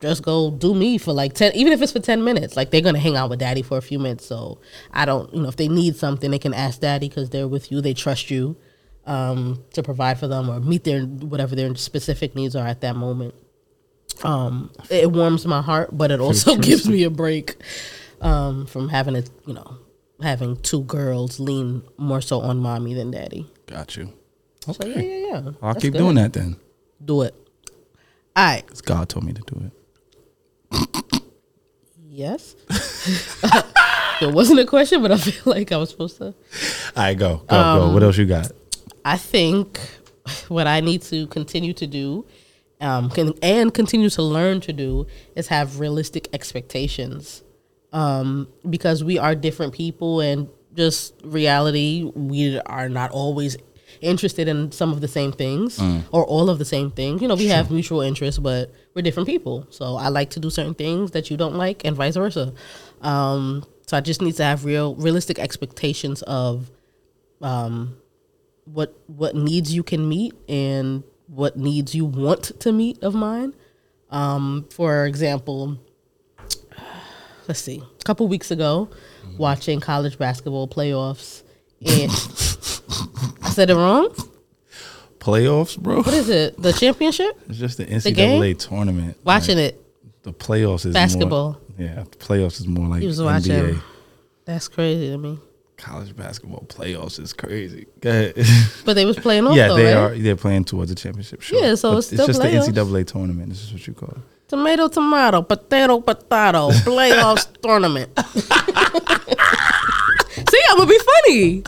[0.00, 2.82] just go do me for like 10 even if it's for 10 minutes like they're
[2.82, 4.58] gonna hang out with daddy for a few minutes so
[4.92, 7.72] i don't you know if they need something they can ask daddy because they're with
[7.72, 8.56] you they trust you
[9.06, 12.96] um, to provide for them or meet their whatever their specific needs are at that
[12.96, 13.34] moment
[14.24, 17.56] um, it warms my heart but it also gives me a break
[18.20, 19.76] um, from having to you know
[20.22, 24.12] having two girls lean more so on mommy than daddy got you.
[24.60, 25.98] so yeah yeah yeah I'll That's keep good.
[25.98, 26.56] doing that then.
[27.04, 27.34] do it
[28.34, 29.72] all right 'Cause God told me to do it.
[32.08, 32.56] Yes.
[34.22, 36.24] it wasn't a question, but I feel like I was supposed to.
[36.26, 36.34] All
[36.96, 37.92] right, go, go, Um, go.
[37.92, 38.50] What else you got?
[39.04, 39.78] I think
[40.48, 42.26] what I need to continue to do
[42.80, 47.42] um, can, and continue to learn to do is have realistic expectations
[47.92, 53.56] um, because we are different people and just reality, we are not always
[54.00, 55.78] interested in some of the same things
[56.12, 57.22] or all of the same things.
[57.22, 59.66] You know, we have mutual interests, but we're different people.
[59.70, 62.52] So I like to do certain things that you don't like, and vice versa.
[63.02, 66.70] Um, so I just need to have real, realistic expectations of
[67.40, 67.96] um,
[68.64, 73.54] what what needs you can meet and what needs you want to meet of mine.
[74.10, 75.78] Um, for example,
[77.48, 78.88] let's see, a couple weeks ago,
[79.38, 81.42] watching college basketball playoffs,
[81.84, 82.10] and
[83.56, 84.14] said it wrong.
[85.18, 85.96] Playoffs, bro.
[86.02, 86.60] What is it?
[86.60, 87.40] The championship?
[87.48, 87.86] It's just the?
[87.86, 89.16] NCAA tournament.
[89.24, 89.82] Watching Like, it.
[90.22, 91.52] The playoffs is Basketball.
[91.52, 93.80] More, yeah, the playoffs is more like He was NBA.
[94.44, 95.38] That's crazy to me.
[95.78, 97.86] College basketball playoffs is crazy.
[98.00, 98.34] Go ahead.
[98.84, 100.12] But they was playing off yeah, though, they right?
[100.12, 100.14] are.
[100.18, 101.42] They're playing towards the championship.
[101.42, 101.62] Sure.
[101.62, 102.66] Yeah, so But it's still just playoffs.
[102.74, 103.48] the NCAA tournament.
[103.50, 104.18] This is what you call it.
[104.48, 108.10] Tomato, tomato, potato, potato, playoffs tournament.
[110.50, 111.62] See, I'm gonna be funny.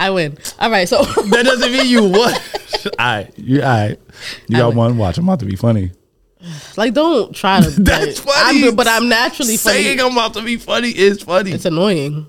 [0.00, 0.38] I win.
[0.58, 2.14] All right, so That doesn't mean you won.
[2.84, 3.98] all right, you all right.
[4.48, 5.18] You got one watch.
[5.18, 5.92] I'm about to be funny.
[6.76, 7.68] Like, don't try to.
[7.82, 8.68] That's funny.
[8.68, 10.10] I'm, but I'm naturally Saying funny.
[10.10, 11.52] I'm about to be funny is funny.
[11.52, 12.26] It's annoying.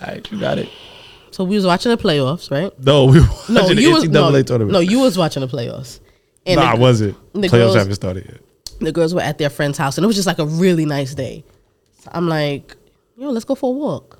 [0.00, 0.68] All right, you got it.
[1.30, 2.72] so we was watching the playoffs, right?
[2.78, 4.72] No, we were No, you the was no, tournament.
[4.72, 6.00] no, you was watching the playoffs.
[6.46, 7.16] And nah, I wasn't.
[7.32, 8.40] the Playoffs girls- haven't started yet.
[8.80, 11.14] the girls were at their friend's house, and it was just like a really nice
[11.14, 11.44] day.
[12.02, 12.76] So I'm like,
[13.16, 14.17] yo, let's go for a walk.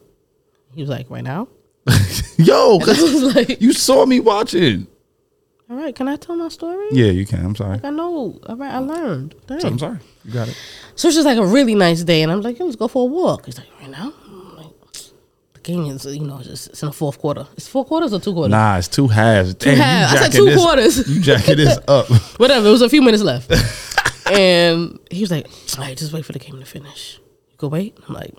[0.74, 1.48] He was like, right now.
[2.36, 4.86] Yo, I 'cause was like, you saw me watching.
[5.70, 6.86] all right, can I tell my story?
[6.92, 7.44] Yeah, you can.
[7.44, 7.80] I'm sorry.
[7.82, 8.38] I know.
[8.46, 9.34] All right, I learned.
[9.46, 9.64] Dang.
[9.64, 9.98] I'm sorry.
[10.24, 10.56] You got it.
[10.94, 13.02] So it's just like a really nice day, and I'm like, yo, let's go for
[13.02, 13.46] a walk.
[13.46, 14.12] He's like, right now.
[14.26, 14.66] I'm like,
[15.54, 17.46] the game is, you know, just it's in the fourth quarter.
[17.56, 18.50] It's four quarters or two quarters.
[18.50, 19.54] Nah, it's two halves.
[19.54, 20.12] Two halves.
[20.14, 21.08] I said two quarters.
[21.08, 22.08] You jacking this up.
[22.38, 22.68] Whatever.
[22.68, 23.50] It was a few minutes left,
[24.30, 25.46] and he was like,
[25.78, 27.18] all right, just wait for the game to finish.
[27.50, 27.96] You go wait.
[28.06, 28.34] I'm like.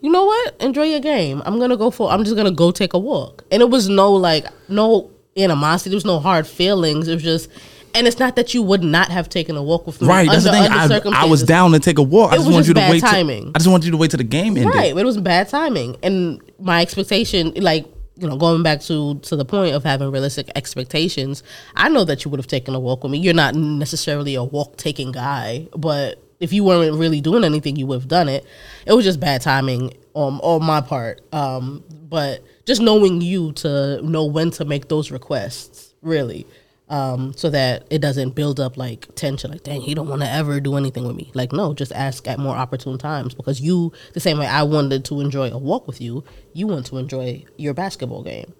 [0.00, 0.56] You know what?
[0.60, 1.42] Enjoy your game.
[1.44, 2.10] I'm gonna go for.
[2.10, 5.90] I'm just gonna go take a walk, and it was no like no animosity.
[5.90, 7.06] There was no hard feelings.
[7.08, 7.50] It was just,
[7.94, 10.08] and it's not that you would not have taken a walk with me.
[10.08, 10.68] Right, that's the under-
[11.00, 11.12] thing.
[11.12, 12.32] under I, I was down to take a walk.
[12.32, 13.00] I It just want just you to bad wait.
[13.02, 13.52] timing.
[13.54, 14.74] I just wanted you to wait till the game ended.
[14.74, 17.86] Right, but it was bad timing, and my expectation, like
[18.16, 21.42] you know, going back to to the point of having realistic expectations,
[21.76, 23.18] I know that you would have taken a walk with me.
[23.18, 27.86] You're not necessarily a walk taking guy, but if you weren't really doing anything, you
[27.86, 28.44] would have done it.
[28.86, 31.20] It was just bad timing on on my part.
[31.32, 36.46] Um, but just knowing you to know when to make those requests, really.
[36.88, 40.28] Um, so that it doesn't build up like tension, like, dang, he don't want to
[40.28, 41.30] ever do anything with me.
[41.34, 45.04] Like, no, just ask at more opportune times because you, the same way I wanted
[45.04, 48.52] to enjoy a walk with you, you want to enjoy your basketball game.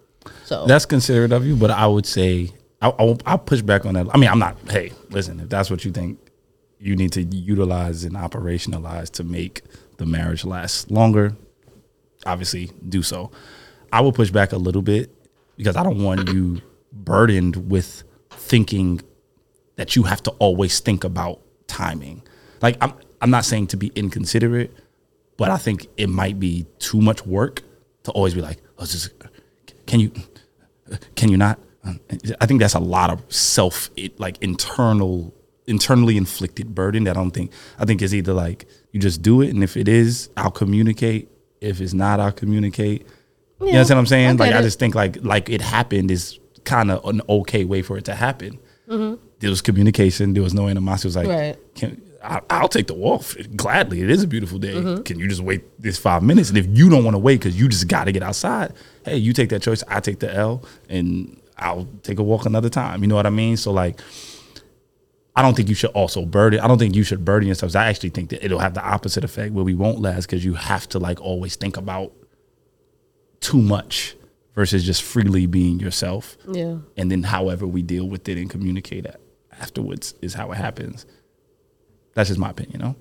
[0.45, 3.95] So That's considerate of you, but I would say I, I I'll push back on
[3.95, 4.07] that.
[4.13, 4.55] I mean, I'm not.
[4.69, 6.17] Hey, listen, if that's what you think
[6.81, 9.61] you need to utilize and operationalize to make
[9.97, 11.35] the marriage last longer,
[12.25, 13.31] obviously do so.
[13.93, 15.13] I will push back a little bit
[15.57, 19.01] because I don't want you burdened with thinking
[19.75, 22.23] that you have to always think about timing.
[22.61, 24.75] Like I'm I'm not saying to be inconsiderate,
[25.37, 27.61] but I think it might be too much work
[28.03, 29.11] to always be like, oh, just,
[29.85, 30.11] can you
[31.15, 31.59] can you not?
[32.39, 35.33] I think that's a lot of self like internal
[35.71, 39.41] internally inflicted burden that I don't think I think is either like you just do
[39.41, 41.29] it and if it is I'll communicate.
[41.61, 43.07] If it's not I'll communicate.
[43.59, 44.27] You know what I'm saying?
[44.27, 47.63] I like get I just think like like it happened is kind of an okay
[47.65, 48.59] way for it to happen.
[49.39, 51.07] There was communication there was no animosity.
[51.07, 51.39] It was like Mm-hmm.
[51.39, 51.75] Right.
[51.75, 53.23] can, I, I'll take the walk
[53.55, 54.01] gladly.
[54.01, 54.73] It is a beautiful day.
[54.75, 55.01] Mm-hmm.
[55.03, 56.49] can you just wait this five minutes?
[56.49, 58.73] And if you don't want to wait because you just got to get outside
[59.05, 62.69] hey you take that choice I take the L and I'll take a walk another
[62.69, 63.01] time.
[63.03, 63.55] You know what I mean?
[63.57, 63.99] So like
[65.35, 66.59] I don't think you should also burden.
[66.59, 67.75] I don't think you should burden yourselves.
[67.75, 70.55] I actually think that it'll have the opposite effect where we won't last because you
[70.55, 72.11] have to like always think about
[73.39, 74.15] too much
[74.55, 76.37] versus just freely being yourself.
[76.51, 79.19] yeah, And then however we deal with it and communicate it
[79.59, 81.05] afterwards is how it happens.
[82.13, 82.95] That's just my opinion, you know?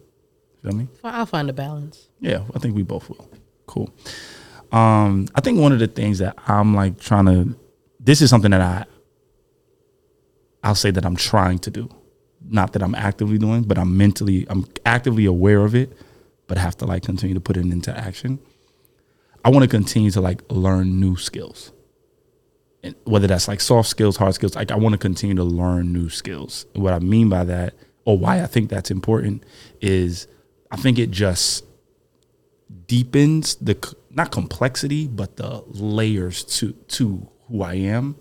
[0.62, 0.88] Feel me?
[1.02, 2.08] I'll find a balance.
[2.20, 3.28] Yeah, I think we both will.
[3.66, 3.90] Cool.
[4.70, 7.56] Um, I think one of the things that I'm like trying to
[7.98, 8.84] this is something that I
[10.62, 11.88] I'll say that I'm trying to do.
[12.50, 15.92] Not that I'm actively doing, but I'm mentally I'm actively aware of it,
[16.48, 18.40] but have to like continue to put it into action.
[19.44, 21.72] I want to continue to like learn new skills.
[22.82, 25.92] And whether that's like soft skills, hard skills, like I want to continue to learn
[25.92, 26.66] new skills.
[26.74, 29.44] What I mean by that, or why I think that's important,
[29.80, 30.26] is
[30.70, 31.64] I think it just
[32.86, 33.76] deepens the
[34.10, 38.16] not complexity but the layers to to who I am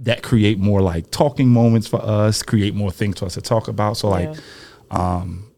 [0.00, 3.68] that create more like talking moments for us create more things for us to talk
[3.68, 3.96] about.
[3.96, 4.36] So like
[4.90, 5.50] um,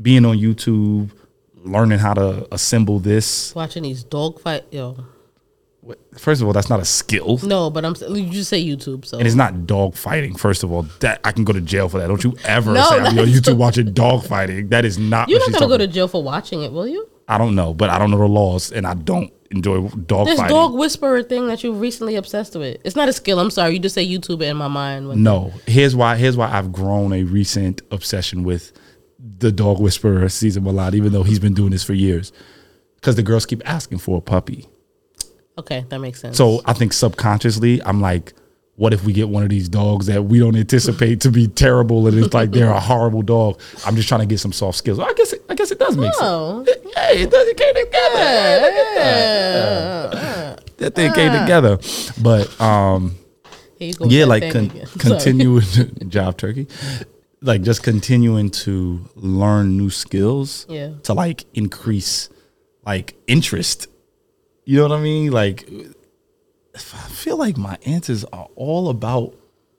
[0.00, 1.10] being on YouTube
[1.56, 3.54] learning how to assemble this.
[3.54, 4.96] Watching these dog fight, yo.
[6.18, 7.38] first of all that's not a skill.
[7.42, 9.18] No, but I'm you just say YouTube, so.
[9.18, 10.82] And it's not dog fighting first of all.
[11.00, 12.08] That I can go to jail for that.
[12.08, 14.68] Don't you ever No, say I'm on YouTube watching dog fighting.
[14.68, 17.08] That is not you're not gonna go to jail for watching it, will you?
[17.28, 20.38] I don't know but I don't know the laws and I don't enjoy dog This
[20.38, 22.78] fighting dog whisperer thing that you're recently obsessed with.
[22.84, 23.40] It's not a skill.
[23.40, 23.74] I'm sorry.
[23.74, 25.08] You just say YouTube in my mind.
[25.08, 26.16] When No, here's why.
[26.16, 28.72] Here's why I've grown a recent obsession with
[29.38, 32.32] the dog whisperer Cesar Millan, even though he's been doing this for years.
[32.96, 34.66] Because the girls keep asking for a puppy.
[35.58, 36.36] Okay, that makes sense.
[36.36, 38.32] So I think subconsciously, I'm like,
[38.76, 42.06] what if we get one of these dogs that we don't anticipate to be terrible
[42.08, 43.60] and it's like they're a horrible dog?
[43.86, 44.98] I'm just trying to get some soft skills.
[44.98, 46.64] I guess it, I guess it does make Oh.
[46.64, 46.78] sense.
[46.96, 47.46] Hey, it does.
[47.48, 48.60] It came together.
[48.66, 50.76] Look at that.
[50.78, 51.78] That thing came together.
[52.20, 53.14] But um,
[53.78, 55.62] Here you go with yeah like con- continuing
[56.08, 56.66] job turkey
[57.42, 60.94] like just continuing to learn new skills Yeah.
[61.04, 62.30] to like increase
[62.86, 63.86] like interest
[64.64, 65.68] you know what i mean like
[66.74, 69.34] i feel like my answers are all about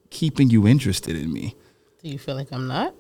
[0.10, 1.56] keeping you interested in me?
[2.02, 2.94] Do you feel like I'm not?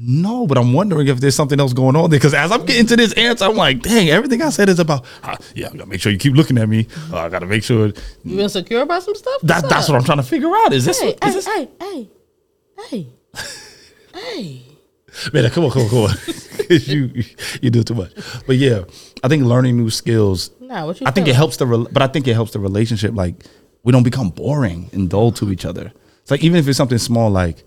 [0.00, 2.20] No, but I'm wondering if there's something else going on there.
[2.20, 5.04] Because as I'm getting to this answer, I'm like, dang, everything I said is about,
[5.24, 6.86] ah, yeah, I gotta make sure you keep looking at me.
[7.12, 7.90] Uh, I gotta make sure.
[8.22, 9.40] You insecure about some stuff?
[9.42, 10.72] That, that's what I'm trying to figure out.
[10.72, 12.08] Is this, Hey, is hey, this hey, hey,
[12.90, 13.06] hey,
[14.14, 14.62] hey.
[15.32, 15.50] man?
[15.50, 16.14] Come on, come on, come on.
[16.70, 17.24] you
[17.62, 18.12] you do too much.
[18.46, 18.84] But yeah,
[19.22, 20.50] I think learning new skills.
[20.60, 21.06] Nah, what you?
[21.06, 23.14] I think it helps the, rel- but I think it helps the relationship.
[23.14, 23.34] Like
[23.84, 25.92] we don't become boring and dull to each other.
[26.22, 27.64] It's like even if it's something small, like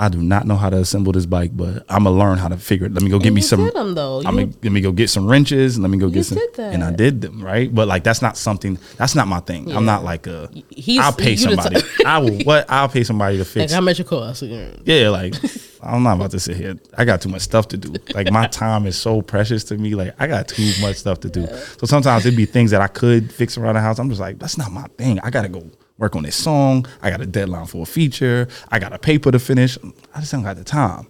[0.00, 2.56] I do not know how to assemble this bike, but I'm gonna learn how to
[2.56, 2.94] figure it.
[2.94, 3.64] Let me go get And me you some.
[3.64, 4.22] did 'em, though.
[4.24, 6.38] I'm You- gonna, let me go get some wrenches and let me go get some.
[6.38, 6.72] did that.
[6.72, 8.78] And I did them right, but like that's not something.
[8.96, 9.70] That's not my thing.
[9.76, 10.48] I'm not like a.
[10.70, 11.82] He's- I'll pay somebody.
[12.06, 12.38] I will.
[12.44, 12.64] What?
[12.70, 13.72] I'll pay somebody to Like fix.
[13.72, 14.42] how much it cost?
[14.42, 14.70] Yeah.
[14.84, 15.34] Yeah, like
[15.82, 16.78] I'm not about to sit here.
[16.96, 17.94] I got too much stuff to do.
[18.14, 19.94] Like my time is so precious to me.
[19.94, 21.46] Like I got too much stuff to do.
[21.46, 23.98] So sometimes it'd be things that I could fix around the house.
[23.98, 25.20] I'm just like, that's not my thing.
[25.20, 26.86] I gotta go work on this song.
[27.02, 28.48] I got a deadline for a feature.
[28.70, 29.78] I got a paper to finish.
[30.14, 31.06] I just don't got the time.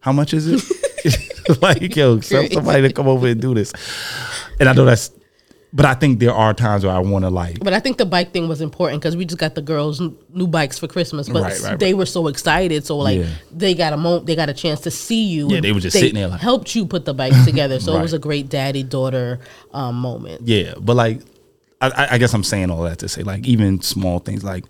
[0.00, 1.60] How much is it?
[1.62, 3.72] like, yo, somebody to come over and do this.
[4.58, 5.12] And I know that's
[5.74, 8.32] but I think there are times where I wanna like But I think the bike
[8.32, 11.42] thing was important because we just got the girls n- new bikes for Christmas, but
[11.42, 12.84] Right, right, they were so excited.
[12.84, 13.26] So like Yeah.
[13.50, 15.48] they got a moment, they got a chance to see you.
[15.50, 17.80] Yeah, they were just sitting there like- helped you put the bike together.
[17.80, 19.40] So it was a great daddy daughter
[19.72, 20.42] um, moment.
[20.46, 21.20] Yeah, but like,
[21.80, 24.44] I- I, I guess I'm saying all that to say, like, even small things.
[24.44, 24.64] Like,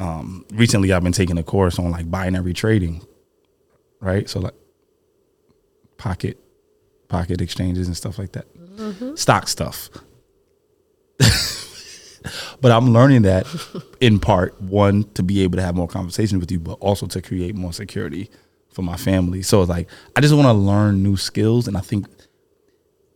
[0.00, 3.04] um, recently I've been taking a course on like binary trading,
[4.00, 4.28] right?
[4.30, 4.54] So like,
[5.98, 6.38] pocket,
[7.08, 8.46] pocket exchanges and stuff like that,
[9.16, 9.90] stock stuff.
[12.60, 13.46] But I'm learning that
[14.00, 17.22] in part one to be able to have more conversations with you, but also to
[17.22, 18.30] create more security
[18.70, 19.42] for my family.
[19.42, 22.06] So it's like I just want to learn new skills, and I think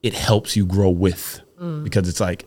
[0.02, 1.84] it helps you grow with mm.
[1.84, 2.46] because it's like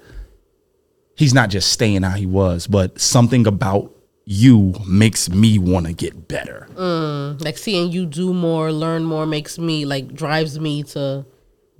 [1.15, 3.91] he's not just staying how he was, but something about
[4.25, 6.67] you makes me want to get better.
[6.75, 11.25] Mm, like seeing you do more, learn more, makes me like drives me to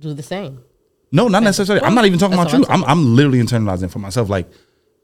[0.00, 0.62] do the same.
[1.10, 1.84] No, not necessarily.
[1.84, 2.74] I'm not even talking That's about you.
[2.74, 4.28] I'm, I'm literally internalizing for myself.
[4.28, 4.50] Like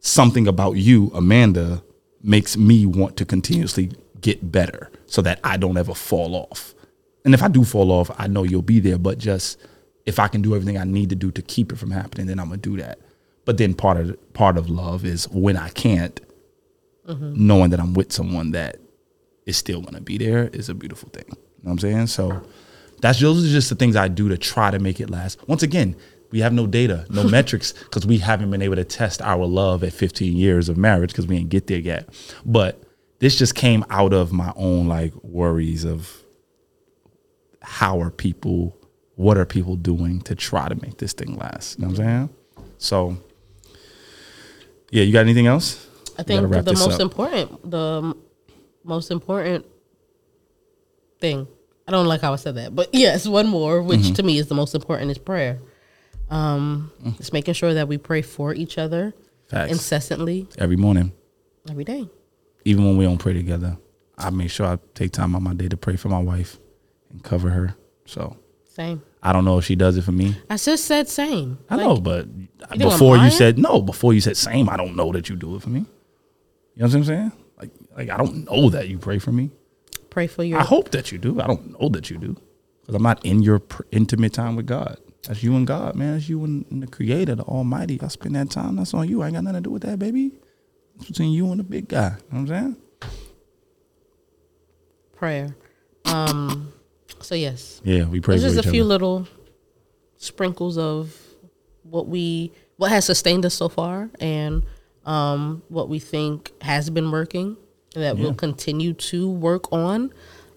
[0.00, 1.82] something about you, Amanda,
[2.22, 6.74] makes me want to continuously get better so that I don't ever fall off.
[7.24, 8.98] And if I do fall off, I know you'll be there.
[8.98, 9.58] But just
[10.06, 12.38] if I can do everything I need to do to keep it from happening, then
[12.38, 12.98] I'm gonna do that.
[13.44, 16.20] But then part of part of love is when I can't,
[17.06, 17.46] mm-hmm.
[17.46, 18.76] knowing that I'm with someone that
[19.46, 21.24] is still gonna be there is a beautiful thing.
[21.28, 22.06] You know what I'm saying?
[22.08, 22.42] So
[23.00, 25.46] that's those are just the things I do to try to make it last.
[25.48, 25.96] Once again,
[26.30, 29.82] we have no data, no metrics, because we haven't been able to test our love
[29.84, 32.08] at 15 years of marriage because we ain't get there yet.
[32.44, 32.82] But
[33.18, 36.22] this just came out of my own like worries of
[37.62, 38.76] how are people,
[39.16, 41.78] what are people doing to try to make this thing last?
[41.78, 42.30] You know what I'm saying?
[42.78, 43.16] So
[44.90, 45.86] yeah, you got anything else?
[46.18, 47.00] I think wrap the most up.
[47.00, 48.14] important, the
[48.84, 49.64] most important
[51.20, 51.46] thing.
[51.86, 54.14] I don't like how I said that, but yes, one more, which Mm-hmm.
[54.14, 55.58] to me is the most important, is prayer.
[56.30, 57.18] Um, Mm.
[57.18, 59.14] It's making sure that we pray for each other
[59.48, 59.72] Facts.
[59.72, 61.12] incessantly Every morning.
[61.68, 62.08] every day.
[62.64, 63.76] even when we don't pray together,
[64.18, 66.58] I make sure I take time on my day to pray for my wife
[67.10, 67.74] and cover her.
[68.06, 69.02] So Same.
[69.22, 70.36] I don't know if she does it for me.
[70.48, 71.58] I just said same.
[71.68, 72.26] I Like, know, but
[72.70, 75.56] I'm before you said no, before you said same, I don't know that you do
[75.56, 75.80] it for me.
[75.80, 77.32] You know what I'm saying?
[77.58, 79.50] Like, like I don't know that you pray for me.
[80.10, 80.56] Pray for you.
[80.56, 81.40] I hope that you do.
[81.40, 82.36] I don't know that you do
[82.80, 84.98] because I'm not in your pr- intimate time with God.
[85.26, 86.14] That's you and God, man.
[86.14, 87.98] That's you and, and the Creator, the Almighty.
[88.02, 88.76] I spend that time.
[88.76, 89.22] That's on you.
[89.22, 90.32] I ain't got nothing to do with that, baby.
[90.96, 92.08] It's between you and the big guy.
[92.08, 92.76] You know what I'm saying?
[95.16, 95.54] prayer.
[96.06, 96.72] Um.
[97.20, 98.38] So yes, Yeah, we pray.
[98.38, 99.28] there's just a each few little
[100.16, 101.14] sprinkles of
[101.82, 104.64] what we what has sustained us so far, and
[105.04, 107.58] um, what we think has been working,
[107.94, 108.22] that Yeah.
[108.22, 110.12] we'll continue to work on.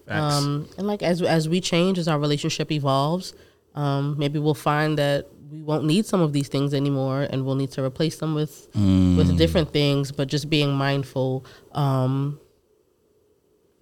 [0.06, 0.34] Facts.
[0.44, 3.34] Um, and like as as we change, as our relationship evolves,
[3.74, 7.54] um, maybe we'll find that we won't need some of these things anymore, and we'll
[7.54, 9.16] need to replace them with Mm.
[9.16, 10.10] with different things.
[10.12, 12.38] But just being mindful um,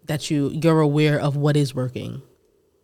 [0.07, 2.23] that you you're aware of what is working,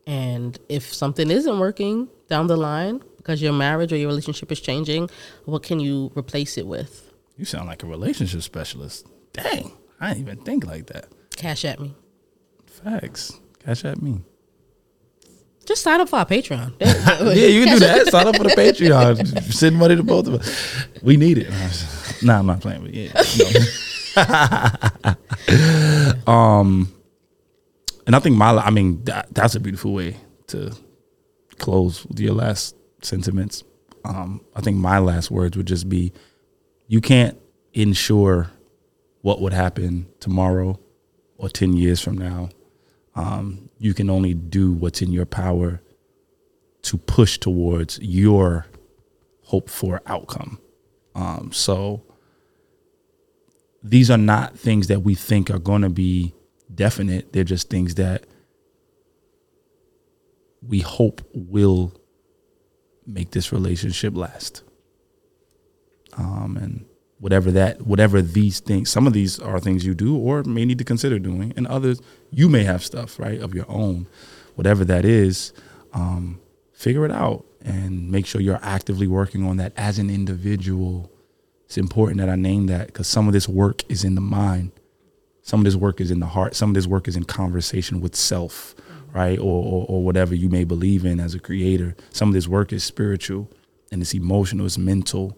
[0.07, 4.61] and if something isn't working down the line because your marriage or your relationship is
[4.61, 5.11] changing,
[5.45, 7.13] what can you replace it with?
[7.37, 9.07] You sound like a relationship specialist.
[9.33, 11.07] Dang, I didn't even think like that.
[11.37, 11.95] Cash App me.
[12.67, 13.39] Facts.
[13.65, 14.23] Cash App me.
[15.69, 16.73] Just sign up for our Patreon.
[16.81, 18.07] Yeah, you can do that.
[18.07, 19.53] Sign up for the Patreon.
[19.53, 20.87] Send money to both of us.
[21.03, 21.51] We need it.
[22.23, 23.13] Nah, I'm not playing with yeah.
[26.27, 26.33] no.
[26.33, 26.91] um,
[28.07, 30.17] and I think my, I mean, that, that's a beautiful way
[30.47, 30.75] to
[31.59, 33.63] close with your last sentiments.
[34.07, 36.15] Um, I think my last words would just be,
[36.87, 37.39] you can't
[37.75, 38.51] ensure
[39.21, 40.81] what would happen tomorrow,
[41.37, 42.49] or 10 years from now.
[43.15, 45.81] Um, you can only do what's in your power
[46.83, 48.67] to push towards your
[49.45, 50.61] hope for outcome.
[51.15, 52.03] Um, so
[53.83, 56.35] these are not things that we think are going to be
[56.75, 57.33] definite.
[57.33, 58.25] They're just things that
[60.67, 61.93] we hope will
[63.07, 64.63] make this relationship last.
[66.17, 66.85] Um, and
[67.21, 70.79] whatever that, whatever these things, some of these are things you do or may need
[70.79, 72.01] to consider doing, and others
[72.31, 74.07] you may have stuff right of your own.
[74.55, 75.53] Whatever that is,
[75.93, 76.41] um,
[76.73, 81.11] figure it out and make sure you're actively working on that as an individual.
[81.67, 84.73] It's important that I name that because some of this work is in the mind,
[85.43, 88.01] some of this work is in the heart, some of this work is in conversation
[88.01, 88.75] with self,
[89.13, 89.39] right?
[89.39, 91.97] Or, or, or whatever you may believe in as a creator.
[92.11, 93.51] Some of this work is spiritual
[93.91, 95.37] and it's emotional, it's mental,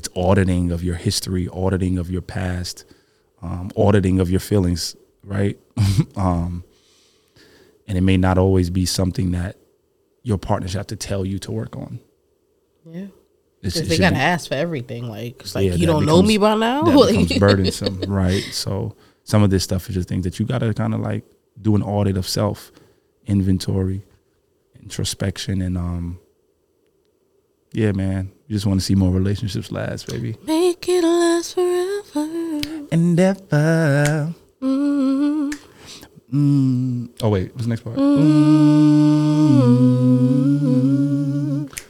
[0.00, 2.86] it's auditing of your history, auditing of your past,
[3.42, 5.58] um, auditing of your feelings, right?
[6.16, 6.64] um,
[7.86, 9.56] and it may not always be something that
[10.22, 12.00] your partners have to tell you to work on.
[12.86, 13.08] Yeah.
[13.60, 15.06] Because they gotta be- ask for everything.
[15.06, 16.82] Like, it's like Yeah, you don't know me by now.
[16.84, 18.42] that becomes burdensome, right?
[18.52, 21.24] So some of this stuff is just things that you got to kind of like
[21.60, 22.72] do an audit of self,
[23.26, 24.02] inventory,
[24.82, 26.19] introspection, and um,
[27.72, 30.36] yeah, man, you just want to see more relationships last, baby.
[30.44, 32.86] Make it last forever.
[32.90, 34.34] Endeavor.
[34.60, 35.52] Mm.
[36.32, 37.10] Mm.
[37.22, 37.96] Oh wait, what's the next part?
[37.96, 38.10] Mm.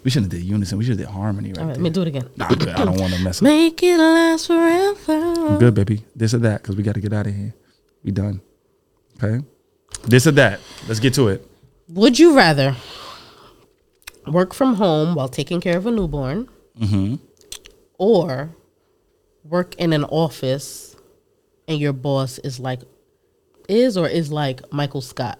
[0.03, 0.79] We shouldn't have did unison.
[0.79, 2.29] We should have did harmony right All right, let me do it again.
[2.37, 2.69] Nah, I'm good.
[2.71, 3.45] I don't want to mess up.
[3.45, 5.13] Make it last forever.
[5.13, 6.05] I'm good, baby.
[6.17, 7.55] This or that, because we got to get out of here.
[8.03, 8.41] We done.
[9.23, 9.45] Okay.
[10.05, 10.61] This or that.
[10.89, 11.47] Let's get to it.
[11.89, 12.77] Would you rather
[14.27, 16.49] work from home while taking care of a newborn,
[16.81, 17.17] Mm-hmm.
[17.99, 18.51] or
[19.45, 20.97] work in an office
[21.69, 22.81] and your boss is like
[23.69, 25.39] is or is like Michael Scott?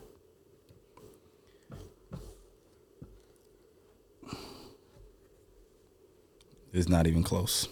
[6.73, 7.69] It's not even close.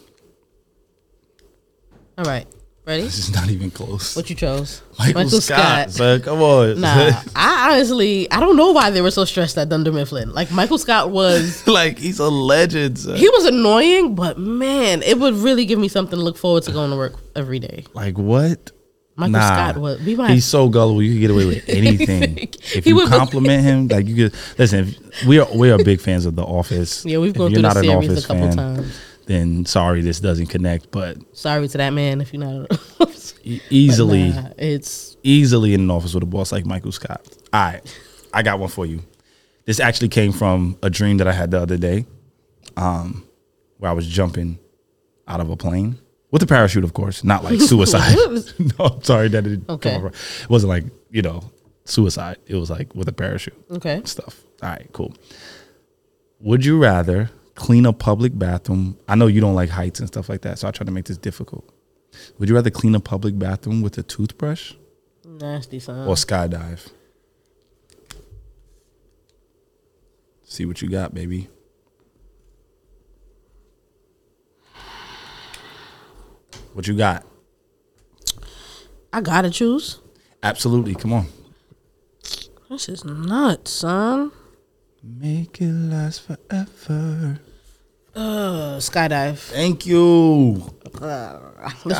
[2.17, 2.47] All right,
[2.89, 3.03] ready?
[3.03, 4.17] This is not even close.
[4.17, 4.83] What you chose?
[4.99, 5.91] Michael, Scott.
[5.93, 6.81] son, come on.
[6.81, 10.33] Nah, I honestly, I don't know why they were so stressed at Dunder Mifflin.
[10.33, 12.99] Like Michael Scott was, like he's a legend.
[12.99, 13.17] son.
[13.17, 16.73] he was annoying, but man, it would really give me something to look forward to
[16.73, 17.85] going to work every day.
[17.95, 18.73] Like what?
[19.17, 19.47] Michael Nah.
[19.49, 20.01] Scott was.
[20.03, 20.31] We might.
[20.31, 21.03] He's so gullible.
[21.03, 22.39] You can get away with anything
[22.75, 23.89] if you would- compliment him.
[23.89, 24.89] Like you could listen.
[24.89, 27.05] If we are we are big fans of The Office.
[27.05, 29.01] yeah, we've gone through the series Office a couple fan, times.
[29.29, 30.91] Then sorry, this doesn't connect.
[30.91, 32.71] But Sorry to that man if you're not.
[33.45, 37.21] easily, Nah, it's easily in an office with a boss like Michael Scott.
[37.53, 37.99] All right,
[38.33, 39.03] I got one for you.
[39.67, 42.07] This actually came from a dream that I had the other day,
[42.79, 43.29] um,
[43.77, 44.59] where I was jumping
[45.27, 45.99] out of a plane
[46.31, 48.17] with a parachute, of course, not like suicide.
[48.79, 49.95] no, I'm sorry that it didn't Okay.
[49.95, 51.45] It wasn't like you know
[51.85, 52.39] suicide.
[52.47, 54.01] It was like with a parachute okay.
[54.07, 54.43] stuff.
[54.63, 55.13] All right, cool.
[56.41, 58.97] Would you rather clean a public bathroom?
[59.09, 61.07] I know you don't like heights and stuff like that, so I try to make
[61.07, 61.69] this difficult.
[62.39, 64.75] Would you rather clean a public bathroom with a toothbrush
[65.25, 66.07] Nasty son.
[66.09, 66.89] or skydive?
[70.45, 71.49] See what you got, baby.
[76.73, 77.27] What you got?
[79.13, 79.99] I gotta choose.
[80.43, 80.95] Absolutely.
[80.95, 81.27] Come on.
[82.71, 84.31] This is nuts, son.
[85.03, 87.41] Make it last forever.
[88.15, 89.39] Uh, skydive.
[89.39, 90.55] Thank you.
[90.85, 91.01] This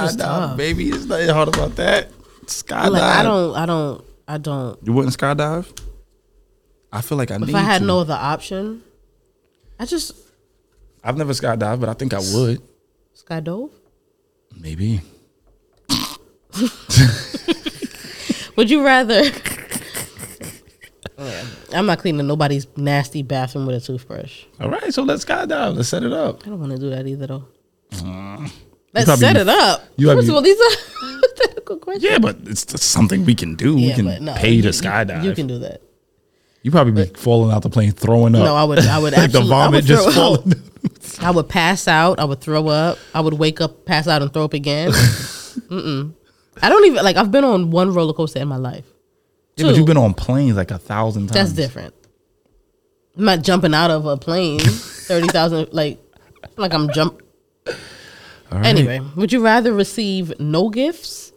[0.01, 0.57] was Skydive, tough.
[0.57, 0.89] baby.
[0.89, 2.11] It's nothing hard about that.
[2.47, 2.91] Skydive.
[2.91, 4.79] Like I don't, I don't, I don't.
[4.85, 5.67] You wouldn't skydive?
[6.93, 7.85] I feel like I need If I had to.
[7.87, 8.83] no other option,
[9.79, 10.13] I just
[11.05, 12.63] I've never skydived, but I think I would.
[13.15, 13.71] skydove.
[14.59, 15.03] Maybe.
[18.57, 19.23] Would you rather?
[21.75, 24.45] I'm not cleaning nobody's nasty bathroom with a toothbrush.
[24.61, 25.77] All right, so let's skydive.
[25.77, 26.43] Let's set it up.
[26.47, 27.45] I don't want to do that either, though.
[27.93, 28.49] Uh,
[28.95, 29.85] Let's set it up.
[29.97, 32.05] you First of all, these are hypothetical questions.
[32.05, 33.75] Yeah, but it's something we can do.
[33.77, 35.25] we can no, pay you- to skydive.
[35.25, 35.83] You can do that.
[36.63, 38.43] You probably be falling out the plane, throwing up.
[38.43, 38.81] No, I would.
[38.81, 39.41] I would like the.
[39.43, 40.53] Vomit would just falling.
[41.21, 42.19] I would pass out.
[42.19, 42.99] I would throw up.
[43.15, 44.91] I would wake up, pass out, and throw up again.
[44.93, 47.17] I don't even like.
[47.17, 48.85] I've been on one roller coaster in my life.
[49.59, 51.33] Yeah, but you've been on planes like a thousand times.
[51.33, 51.95] That's different.
[53.17, 54.61] I'm not jumping out of a plane.
[54.61, 55.73] Thirty thousand.
[55.73, 55.99] Like,
[56.57, 57.23] like I'm jump.
[58.51, 58.65] Right.
[58.65, 61.33] Anyway, would you rather receive no gifts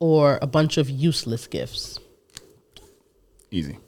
[0.00, 1.98] or a bunch of useless gifts?
[3.54, 3.78] easy.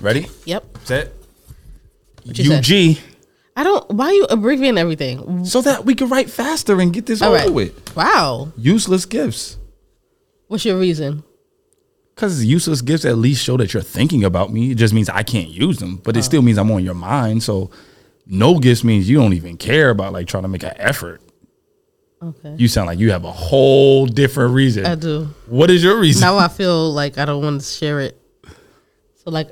[0.00, 0.28] Ready?
[0.44, 0.64] Yep.
[0.84, 1.12] Set.
[2.28, 2.98] UG.
[3.60, 3.90] I don't.
[3.90, 5.44] Why are you abbreviating everything?
[5.44, 7.52] so that we can write faster and get this All over right.
[7.52, 7.94] with.
[7.94, 8.52] Wow.
[8.56, 9.58] Useless gifts.
[10.48, 11.22] What's your reason?
[12.14, 14.70] Because useless gifts at least show that you're thinking about me.
[14.70, 16.18] It just means I can't use them, but Oh.
[16.18, 17.42] it still means I'm on your mind.
[17.42, 17.70] So
[18.26, 21.20] no gifts means you don't even care about like trying to make an effort.
[22.22, 22.54] Okay.
[22.56, 24.86] You sound like you have a whole different reason.
[24.86, 25.28] I do.
[25.48, 26.22] What is your reason?
[26.22, 28.18] Now I feel like I don't want to share it.
[29.22, 29.48] So like,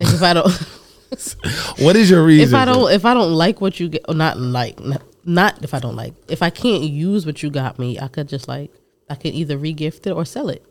[0.00, 0.46] if I don't,
[1.78, 2.48] what is your reason?
[2.48, 5.62] if I don't, if I don't like what you get, oh, not like, not, not
[5.64, 8.48] if I don't like, if I can't use what you got me, I could just
[8.48, 8.70] like,
[9.08, 10.64] I could either regift it or sell it,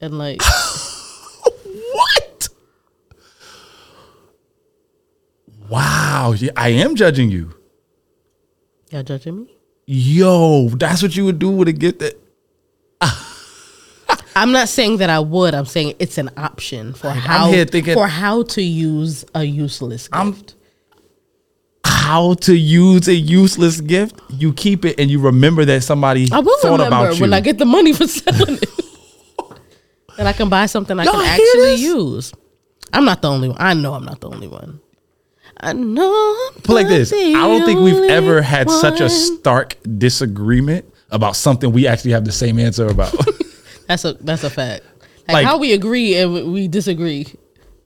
[0.00, 0.40] and like,
[1.92, 2.48] What?
[5.68, 7.54] Wow, I am judging you.
[8.90, 9.56] y'all judging me.
[9.86, 12.18] Yo, that's what you would do with a gift that
[14.36, 15.54] I'm not saying that I would.
[15.54, 20.14] I'm saying it's an option for how thinking- for how to use a useless gift.
[20.14, 20.36] I'm-
[21.84, 24.20] how to use a useless gift.
[24.30, 27.20] You keep it and you remember that somebody I will thought remember about you.
[27.22, 28.70] when I get the money for selling it.
[30.18, 32.32] and I can buy something I can actually use.
[32.92, 33.56] I'm not the only one.
[33.60, 34.80] I know I'm not the only one.
[35.58, 36.36] I know.
[36.62, 37.12] Put like this.
[37.12, 42.24] I don't think we've ever had such a stark disagreement about something we actually have
[42.24, 43.14] the same answer about.
[43.90, 44.84] That's a that's a fact.
[45.26, 47.26] Like, Like- how we agree and we- disagree,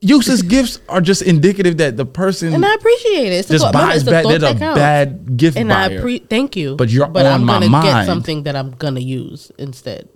[0.03, 3.37] useless gifts are just indicative that the person and I appreciate it.
[3.41, 4.23] It's just thought- remember, buys it's the bad.
[4.25, 4.79] thought They're that a counts.
[4.79, 5.99] bad gift and buyer.
[5.99, 6.77] I pre thank you.
[6.77, 8.07] But you're but on I'm my gonna get mind.
[8.07, 10.07] something that I'm gonna use instead,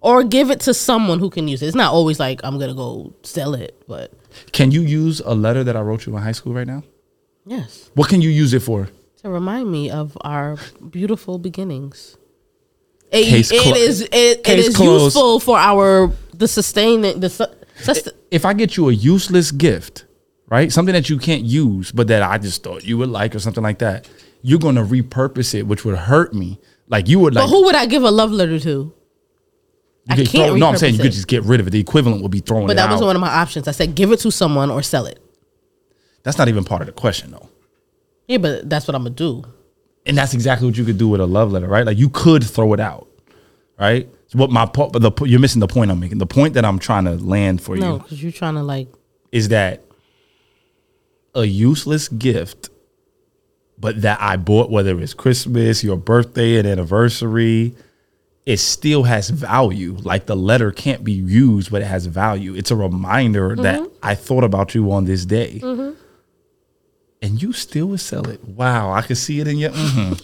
[0.00, 1.66] or give it to someone who can use it.
[1.68, 4.10] It's not always like I'm gonna go sell it, but
[4.50, 6.82] Can you use a letter that I wrote you in high school right now?
[7.46, 8.88] yes, What can you use it for?
[9.22, 10.56] to remind me of our
[10.90, 12.16] beautiful beginnings.
[13.12, 15.04] It, Case clo- is it, it is closed.
[15.16, 17.46] useful for our the sustaining the su-
[17.82, 20.04] sust- If I get you a useless gift,
[20.48, 20.70] right?
[20.70, 23.62] Something that you can't use, but that I just thought you would like or something
[23.64, 24.08] like that,
[24.42, 26.60] you're gonna repurpose it, which would hurt me.
[26.88, 28.68] Like you would like But who would I give a love letter to?
[28.70, 28.94] you
[30.08, 31.70] I can't throw- no, I'm saying you could just get rid of it.
[31.70, 33.06] The equivalent would be throwing But it that was out.
[33.06, 33.66] one of my options.
[33.68, 35.20] I said give it to someone or sell it.
[36.22, 37.48] That's not even part of the question though.
[38.28, 39.44] Yeah, but that's what I'm gonna do.
[40.06, 41.84] And that's exactly what you could do with a love letter, right?
[41.84, 43.08] Like you could throw it out,
[43.78, 44.08] right?
[44.28, 46.18] So what my po- but the po- you're missing the point I'm making.
[46.18, 48.88] The point that I'm trying to land for No, you because you're trying to like
[49.32, 49.84] is that
[51.34, 52.70] a useless gift,
[53.78, 57.74] but that I bought, whether it's Christmas, your birthday, an anniversary,
[58.46, 59.96] it still has value.
[60.02, 62.54] Like the letter can't be used, but it has value.
[62.54, 63.94] It's a reminder that mm-hmm.
[64.02, 65.60] I thought about you on this day.
[65.62, 65.99] Mm-hmm.
[67.22, 68.42] And you still would sell it.
[68.44, 70.14] Wow, I could see it in your mm-hmm.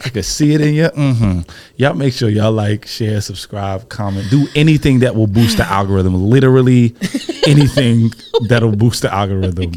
[0.04, 1.40] I could see it in your mm-hmm.
[1.76, 6.14] Y'all make sure y'all like, share, subscribe, comment, do anything that will boost the algorithm.
[6.14, 6.94] Literally
[7.46, 8.12] anything
[8.48, 9.72] that'll boost the algorithm.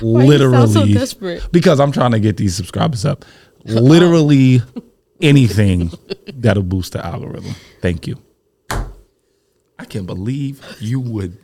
[0.00, 0.66] Why Literally.
[0.72, 1.46] so desperate?
[1.52, 3.24] Because I'm trying to get these subscribers up.
[3.64, 4.62] Literally
[5.20, 5.90] anything
[6.34, 7.54] that'll boost the algorithm.
[7.82, 8.18] Thank you.
[9.78, 11.38] I can't believe you would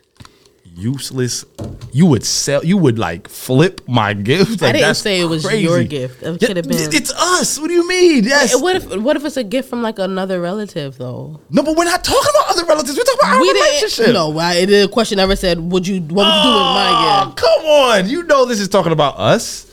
[0.74, 1.44] useless.
[1.92, 2.64] You would sell.
[2.64, 4.60] You would like flip my gift.
[4.62, 5.62] Like, I didn't say it was crazy.
[5.62, 6.22] your gift.
[6.22, 6.78] It could have been.
[6.92, 7.58] It's us.
[7.58, 8.24] What do you mean?
[8.24, 8.60] Yes.
[8.60, 11.40] what if what if it's a gift from like another relative though?
[11.50, 12.96] no, but we're not talking about other relatives.
[12.96, 14.06] We're talking about our we relationship.
[14.06, 14.14] didn't.
[14.14, 16.00] No, I, the question never said, "Would you?
[16.00, 18.08] What would you do with my Oh, gift?" come on.
[18.08, 19.66] You know this is talking about us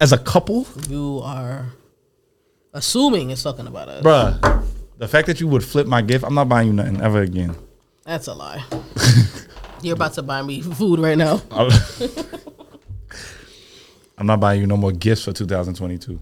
[0.00, 1.66] as a couple, You are
[2.74, 4.02] assuming it's talking about us.
[4.02, 4.64] bruh.
[4.98, 7.54] The fact that you would flip my gift, I'm not buying you nothing ever again.
[8.04, 8.64] That's a lie.
[9.86, 11.40] You're about to buy me food right now.
[14.18, 16.20] I'm not buying you no more gifts for 2022.